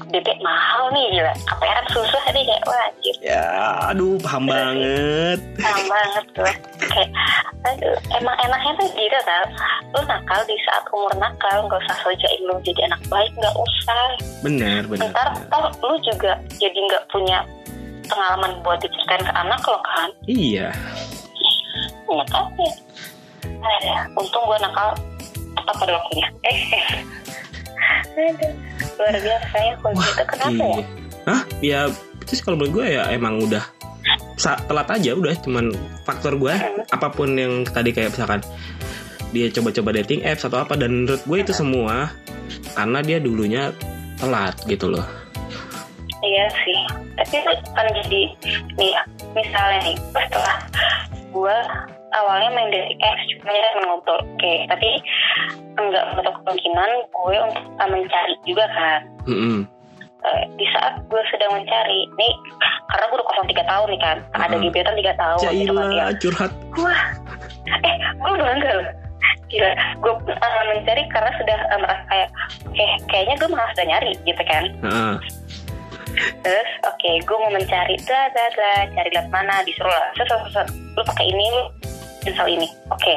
DP 0.00 0.28
mahal 0.40 0.88
nih 0.96 1.04
gila. 1.12 1.32
KPR 1.44 1.84
susah 1.92 2.24
nih 2.32 2.42
kayak 2.48 2.64
wah 2.64 2.80
anjir. 2.88 3.16
Ya 3.20 3.44
aduh 3.92 4.16
paham 4.24 4.48
banget. 4.48 5.38
Paham 5.60 5.84
banget 5.84 6.24
gue 6.32 6.54
kayak 6.88 7.10
aduh 7.62 7.96
emang 8.18 8.36
enaknya 8.42 8.72
tuh 8.80 8.88
gitu 8.98 9.18
kan 9.22 9.46
lu 9.94 10.00
nakal 10.08 10.40
di 10.48 10.56
saat 10.66 10.82
umur 10.90 11.12
nakal 11.20 11.68
nggak 11.68 11.78
usah 11.86 11.96
sojain 12.02 12.40
lu 12.48 12.56
jadi 12.64 12.88
anak 12.90 13.00
baik 13.12 13.32
nggak 13.36 13.56
usah. 13.56 14.06
Bener 14.40 14.82
bener 14.88 15.12
ntar 15.12 15.28
toh 15.52 15.68
lu 15.84 15.96
juga 16.02 16.40
jadi 16.56 16.74
nggak 16.74 17.04
punya 17.12 17.44
pengalaman 18.08 18.58
buat 18.66 18.80
diceritain 18.82 19.22
ke 19.22 19.32
anak 19.36 19.60
lo 19.68 19.78
kan? 19.84 20.08
Iya. 20.26 20.68
Ya 22.08 22.24
kan 22.32 22.48
ya. 22.58 22.72
Ada 23.62 24.10
untung 24.18 24.44
gue 24.48 24.58
nakal 24.58 24.96
apa 25.54 25.70
pada 25.78 25.92
waktunya. 26.00 26.28
eh 26.48 26.58
aduh 28.12 28.52
luar 28.98 29.16
biasa 29.18 29.56
ya 29.56 29.74
kalau 29.80 29.94
gitu 29.98 30.22
kenapa 30.28 30.50
ya 30.52 30.76
Iya. 30.76 30.84
Hah? 31.22 31.42
Ya 31.62 31.80
terus 32.26 32.40
kalau 32.42 32.58
menurut 32.58 32.82
gue 32.82 32.86
ya 32.98 33.02
emang 33.14 33.42
udah 33.42 33.62
telat 34.42 34.88
aja 34.90 35.14
udah 35.14 35.34
cuman 35.38 35.70
faktor 36.02 36.34
gue 36.34 36.50
apa 36.90 37.08
pun 37.14 37.30
yang 37.38 37.62
tadi 37.62 37.94
kayak 37.94 38.10
misalkan 38.10 38.42
dia 39.30 39.46
coba-coba 39.54 40.02
dating 40.02 40.26
apps 40.26 40.42
atau 40.44 40.60
apa 40.60 40.74
dan 40.74 41.06
menurut 41.06 41.22
gue 41.24 41.38
itu 41.40 41.54
semua 41.54 42.10
karena 42.74 42.98
dia 43.00 43.18
dulunya 43.22 43.70
telat 44.18 44.58
gitu 44.66 44.92
loh. 44.92 45.06
Iya 46.22 46.46
sih, 46.54 46.80
tapi 47.18 47.34
itu 47.42 47.50
kan 47.74 47.86
jadi 48.02 48.22
nih 48.78 48.90
ya, 48.94 49.02
misalnya 49.34 49.78
nih 49.82 49.96
setelah 50.14 50.56
gue 51.34 51.56
awalnya 52.12 52.50
main 52.52 52.70
dating 52.72 53.00
apps 53.00 53.24
cuma 53.40 53.52
ya 53.52 53.68
ngobrol 53.84 54.20
oke 54.20 54.52
tapi 54.68 54.90
enggak 55.80 56.04
menutup 56.12 56.34
kemungkinan 56.44 56.90
gue 57.08 57.36
untuk 57.48 57.64
uh, 57.80 57.88
mencari 57.88 58.34
juga 58.44 58.64
kan 58.72 59.00
Mm-mm. 59.28 59.58
Eh, 60.22 60.44
di 60.54 60.62
saat 60.70 61.02
gue 61.10 61.22
sedang 61.34 61.50
mencari 61.58 62.06
nih 62.14 62.34
karena 62.94 63.04
gue 63.10 63.16
udah 63.18 63.26
kosong 63.26 63.48
tiga 63.50 63.64
tahun 63.66 63.90
nih 63.90 64.00
kan 64.00 64.16
ada 64.38 64.54
Mm-mm. 64.54 64.70
gebetan 64.70 64.94
tiga 64.94 65.12
tahun 65.18 65.38
gitu 65.50 65.72
sama 65.74 65.82
dia 65.90 65.98
Jailah 65.98 66.14
curhat. 66.22 66.52
wah 66.78 67.02
eh 67.82 67.96
gue 68.22 68.32
bangga 68.38 68.70
loh 68.78 68.88
gila 69.50 69.70
gue 70.00 70.12
uh, 70.32 70.62
mencari 70.72 71.02
karena 71.12 71.30
sudah 71.36 71.58
uh, 71.74 71.78
merasa 71.82 72.04
kayak 72.08 72.28
oke 72.64 72.86
kayaknya 73.10 73.34
gue 73.36 73.48
malah 73.50 73.68
sudah 73.74 73.86
nyari 73.88 74.12
gitu 74.24 74.42
kan 74.46 74.64
Heeh. 74.84 75.16
Terus 76.44 76.70
oke 76.84 77.10
gue 77.24 77.36
mau 77.40 77.52
mencari 77.52 77.96
dah 78.04 78.24
dah 78.36 78.48
dah 78.52 78.78
cari 78.92 79.08
lihat 79.16 79.28
mana 79.32 79.64
disuruh 79.64 79.88
lah 79.90 80.12
set. 80.52 80.68
lu 80.92 81.02
pakai 81.08 81.26
ini 81.32 81.48
install 82.24 82.50
ini. 82.50 82.68
Oke. 82.88 83.16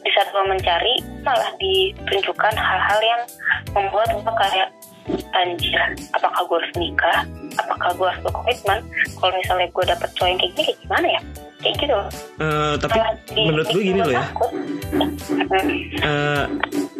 Di 0.00 0.10
saat 0.10 0.28
gue 0.28 0.44
mencari 0.44 0.94
malah 1.20 1.50
ditunjukkan 1.56 2.54
hal-hal 2.54 3.00
yang 3.00 3.22
membuat 3.70 4.08
gue 4.10 4.34
kayak 4.38 4.68
anjir 5.32 5.80
apakah 6.12 6.40
gue 6.42 6.56
harus 6.56 6.72
nikah? 6.74 7.18
Apakah 7.56 7.90
gue 7.92 8.06
harus 8.06 8.20
berkomitmen? 8.22 8.78
Kalau 9.12 9.32
misalnya 9.34 9.66
gue 9.68 9.84
dapet 9.84 10.08
cowok 10.14 10.28
yang 10.28 10.38
kayak 10.38 10.52
gini 10.52 10.64
kayak 10.64 10.78
gimana 10.80 11.06
ya? 11.08 11.20
Kayak 11.60 11.74
gitu 11.76 11.96
Eh, 12.40 12.74
tapi 12.78 12.96
di- 13.28 13.44
menurut 13.44 13.66
gue 13.68 13.82
gini 13.84 14.00
loh 14.00 14.14
ya. 14.14 14.24
eh 16.00 16.44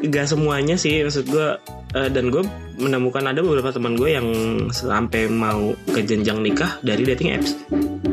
gak 0.03 0.27
semuanya 0.27 0.75
sih 0.75 1.01
maksud 1.01 1.25
gue 1.27 1.49
eh, 1.93 2.09
dan 2.09 2.29
gue 2.29 2.43
menemukan 2.77 3.25
ada 3.25 3.41
beberapa 3.41 3.71
teman 3.71 3.95
gue 3.95 4.11
yang 4.11 4.29
sampai 4.71 5.27
mau 5.27 5.73
ke 5.87 6.01
jenjang 6.01 6.41
nikah 6.41 6.77
dari 6.81 7.05
dating 7.05 7.33
apps. 7.33 7.57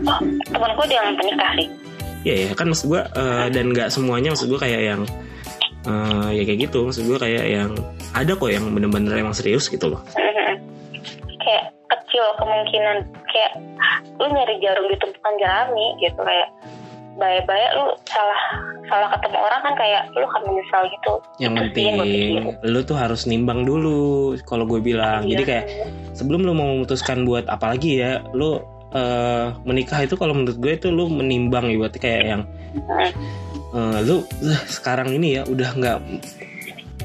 oh 0.04 0.20
temen 0.46 0.72
gue 0.74 0.86
dia 0.88 1.00
yang 1.00 1.16
penikah 1.16 1.52
sih 1.54 1.68
Iya 2.26 2.36
ya 2.50 2.56
kan 2.58 2.72
maksud 2.72 2.88
gue 2.90 3.02
eh, 3.02 3.48
dan 3.54 3.66
nggak 3.72 3.90
semuanya 3.94 4.34
maksud 4.34 4.50
gue 4.50 4.60
kayak 4.60 4.82
yang 4.82 5.02
eh, 5.86 6.30
ya 6.38 6.44
kayak 6.44 6.60
gitu 6.70 6.88
maksud 6.88 7.04
gue 7.06 7.18
kayak 7.18 7.46
yang 7.46 7.72
ada 8.14 8.32
kok 8.34 8.50
yang 8.50 8.66
bener-bener 8.74 9.14
emang 9.18 9.36
serius 9.38 9.70
gitu 9.70 9.94
loh. 9.94 10.02
Kayak 11.38 11.72
kecil 11.88 12.26
kemungkinan 12.42 12.98
kayak 13.32 13.52
lu 14.20 14.26
nyari 14.28 14.58
jarum 14.60 14.86
di 14.90 14.98
tumpukan 15.00 15.34
jerami 15.40 15.86
gitu 16.02 16.20
kayak 16.20 16.50
baik-baik 17.18 17.70
lu 17.74 17.86
salah 18.06 18.40
salah 18.88 19.10
ketemu 19.10 19.38
orang 19.42 19.62
kan 19.66 19.74
kayak 19.74 20.02
lu 20.14 20.22
akan 20.22 20.42
menyesal 20.54 20.82
gitu 20.86 21.14
Yang 21.42 21.54
penting 21.66 21.94
lu 22.62 22.80
tuh 22.86 22.94
harus 22.94 23.26
nimbang 23.26 23.66
dulu 23.66 24.36
kalau 24.46 24.70
gue 24.70 24.78
bilang. 24.84 25.26
Jadi 25.26 25.44
Iya. 25.44 25.50
kayak 25.50 25.66
sebelum 26.14 26.46
lu 26.46 26.54
mau 26.54 26.68
memutuskan 26.78 27.26
buat 27.26 27.50
apalagi 27.50 28.02
ya 28.04 28.22
lu 28.38 28.62
eh, 28.94 29.48
menikah 29.66 30.00
itu 30.04 30.16
kalau 30.16 30.36
menurut 30.38 30.58
gue 30.60 30.74
itu 30.78 30.88
lu 30.92 31.10
menimbang 31.12 31.68
ya 31.72 31.78
berarti 31.82 32.00
kayak 32.00 32.22
yang 32.24 32.42
eh, 33.76 33.98
lu 34.06 34.24
eh, 34.46 34.62
sekarang 34.70 35.12
ini 35.16 35.40
ya 35.40 35.42
udah 35.48 35.70
nggak 35.76 35.98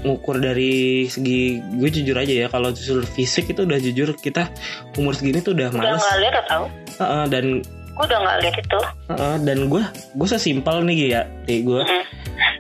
ngukur 0.03 0.43
dari 0.43 1.07
segi 1.07 1.63
gue 1.79 1.89
jujur 1.89 2.19
aja 2.19 2.35
ya 2.35 2.47
kalau 2.51 2.75
jujur 2.75 3.07
fisik 3.07 3.55
itu 3.55 3.63
udah 3.63 3.79
jujur 3.79 4.11
kita 4.19 4.51
umur 4.99 5.15
segini 5.15 5.39
tuh 5.39 5.55
udah 5.55 5.71
udah 5.71 5.95
males. 5.95 6.03
nggak 6.03 6.19
lihat 6.27 6.47
tau 6.51 6.67
Heeh, 7.01 7.25
dan 7.33 7.45
gue 7.93 8.05
udah 8.09 8.19
nggak 8.25 8.39
lihat 8.45 8.57
itu. 8.61 8.81
Heeh, 9.13 9.37
dan 9.45 9.59
gue 9.69 9.83
gue 10.17 10.29
sesimpel 10.29 10.77
nih 10.85 10.99
ya 11.13 11.23
Ti, 11.45 11.55
gue 11.65 11.83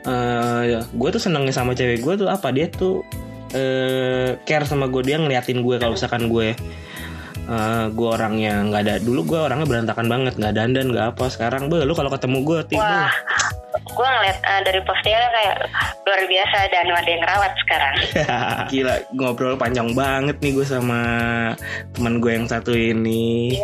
eh, 0.09 0.63
ya, 0.77 0.81
gue 0.87 1.09
tuh 1.13 1.21
senengnya 1.23 1.55
sama 1.55 1.73
cewek 1.77 2.01
gue 2.01 2.15
tuh 2.21 2.29
apa? 2.29 2.49
Dia 2.53 2.69
tuh 2.69 3.05
eh, 3.53 4.37
care 4.45 4.65
sama 4.69 4.89
gue 4.89 5.03
dia 5.05 5.21
ngeliatin 5.21 5.61
gue 5.61 5.77
kalau 5.81 5.95
misalkan 5.95 6.29
gue 6.29 6.57
eh, 7.35 7.85
gue 7.91 8.09
orangnya 8.09 8.63
nggak 8.69 8.83
ada 8.87 8.95
dulu 9.03 9.21
gue 9.25 9.41
orangnya 9.41 9.67
berantakan 9.69 10.07
banget 10.07 10.35
nggak 10.39 10.55
dandan 10.55 10.87
nggak 10.93 11.07
apa. 11.17 11.25
Sekarang 11.29 11.69
be 11.73 11.83
lu 11.83 11.95
kalau 11.97 12.11
ketemu 12.13 12.39
gue 12.45 12.59
tiba 12.73 12.83
wah 12.83 13.13
gue 13.93 14.09
ngeliat 14.09 14.39
uh, 14.45 14.61
dari 14.65 14.81
postingan 14.85 15.33
kayak 15.33 15.57
luar 16.05 16.21
biasa 16.25 16.57
dan 16.73 16.87
ada 16.93 17.11
yang 17.11 17.25
rawat 17.25 17.53
sekarang. 17.65 17.95
Gila 18.73 18.95
ngobrol 19.17 19.55
panjang 19.57 19.93
banget 19.93 20.37
nih 20.41 20.53
gue 20.57 20.67
sama 20.67 21.03
teman 21.97 22.21
gue 22.21 22.33
yang 22.33 22.47
satu 22.49 22.73
ini. 22.73 23.57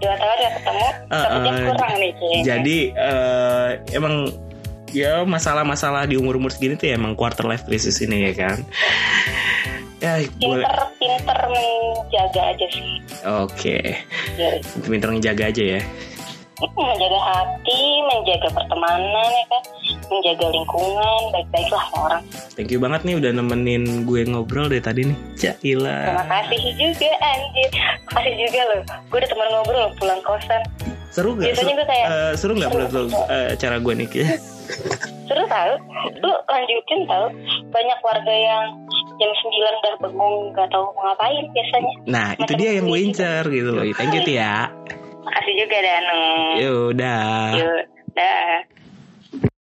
Dua 0.00 0.14
tahun 0.16 0.38
ya 0.40 0.50
ketemu 0.60 0.86
uh, 1.12 1.16
uh, 1.16 1.42
kurang 1.74 1.94
nih 2.00 2.12
kayaknya. 2.16 2.42
jadi 2.44 2.78
uh, 2.96 3.68
emang 3.92 4.14
ya 4.88 5.24
masalah-masalah 5.28 6.08
di 6.08 6.16
umur-umur 6.16 6.48
segini 6.48 6.80
tuh 6.80 6.88
ya 6.88 6.94
emang 6.96 7.12
quarter 7.12 7.44
life 7.44 7.64
crisis 7.68 8.00
ini 8.00 8.32
ya 8.32 8.32
kan? 8.36 8.58
Ya 9.98 10.22
pinter 10.38 10.62
pinter 11.02 11.38
menjaga 12.18 12.42
aja 12.50 12.66
sih. 12.74 12.98
Oke. 13.22 13.78
Okay. 13.78 13.86
ya. 14.90 15.06
menjaga 15.06 15.44
aja 15.54 15.64
ya. 15.78 15.80
Menjaga 16.58 17.20
hati 17.22 18.02
menjaga 18.10 18.48
pertemanan 18.50 19.30
ya 19.30 19.44
kan. 19.46 19.62
Menjaga 20.10 20.46
lingkungan 20.50 21.20
baik-baiklah 21.30 21.86
orang. 21.94 22.22
Thank 22.58 22.74
you 22.74 22.82
banget 22.82 23.06
nih 23.06 23.14
udah 23.22 23.30
nemenin 23.30 24.02
gue 24.02 24.26
ngobrol 24.26 24.66
dari 24.66 24.82
tadi 24.82 25.06
nih. 25.06 25.18
Cila 25.38 26.10
terima 26.10 26.24
kasih 26.26 26.74
juga 26.74 27.10
anjir. 27.22 27.70
Kasih 28.10 28.34
juga 28.34 28.60
loh. 28.66 28.82
Gue 29.14 29.18
udah 29.22 29.30
temen 29.30 29.48
ngobrol 29.54 29.86
pulang 29.94 30.20
kosan 30.26 30.62
seru 31.12 31.36
gak? 31.36 31.56
Gue 31.56 31.86
kayak 31.86 32.06
uh, 32.08 32.32
seru 32.36 32.52
gak 32.56 32.70
menurut 32.72 32.92
lo 32.92 33.02
uh, 33.08 33.52
cara 33.56 33.76
gue 33.80 33.94
nih 33.94 34.08
seru 35.28 35.44
tau. 35.48 35.72
Lu 36.20 36.32
lanjutin 36.48 37.00
tau. 37.08 37.26
Banyak 37.68 37.98
warga 38.00 38.34
yang 38.34 38.64
jam 39.18 39.30
9 39.32 39.80
udah 39.80 39.94
bengong 40.00 40.36
gak 40.56 40.68
tahu 40.72 40.84
mau 40.96 41.12
ngapain 41.12 41.44
biasanya. 41.52 41.92
Nah 42.08 42.26
Macam 42.36 42.44
itu 42.44 42.52
dia 42.56 42.70
yang 42.80 42.86
gue 42.88 43.00
incer 43.00 43.42
gitu 43.48 43.70
loh. 43.72 43.84
Thank 43.96 44.14
you 44.16 44.22
Tia. 44.24 44.72
Makasih 45.24 45.54
juga 45.60 45.76
Danu 45.84 46.24
yaudah. 46.56 47.52
Yaudah 47.56 48.77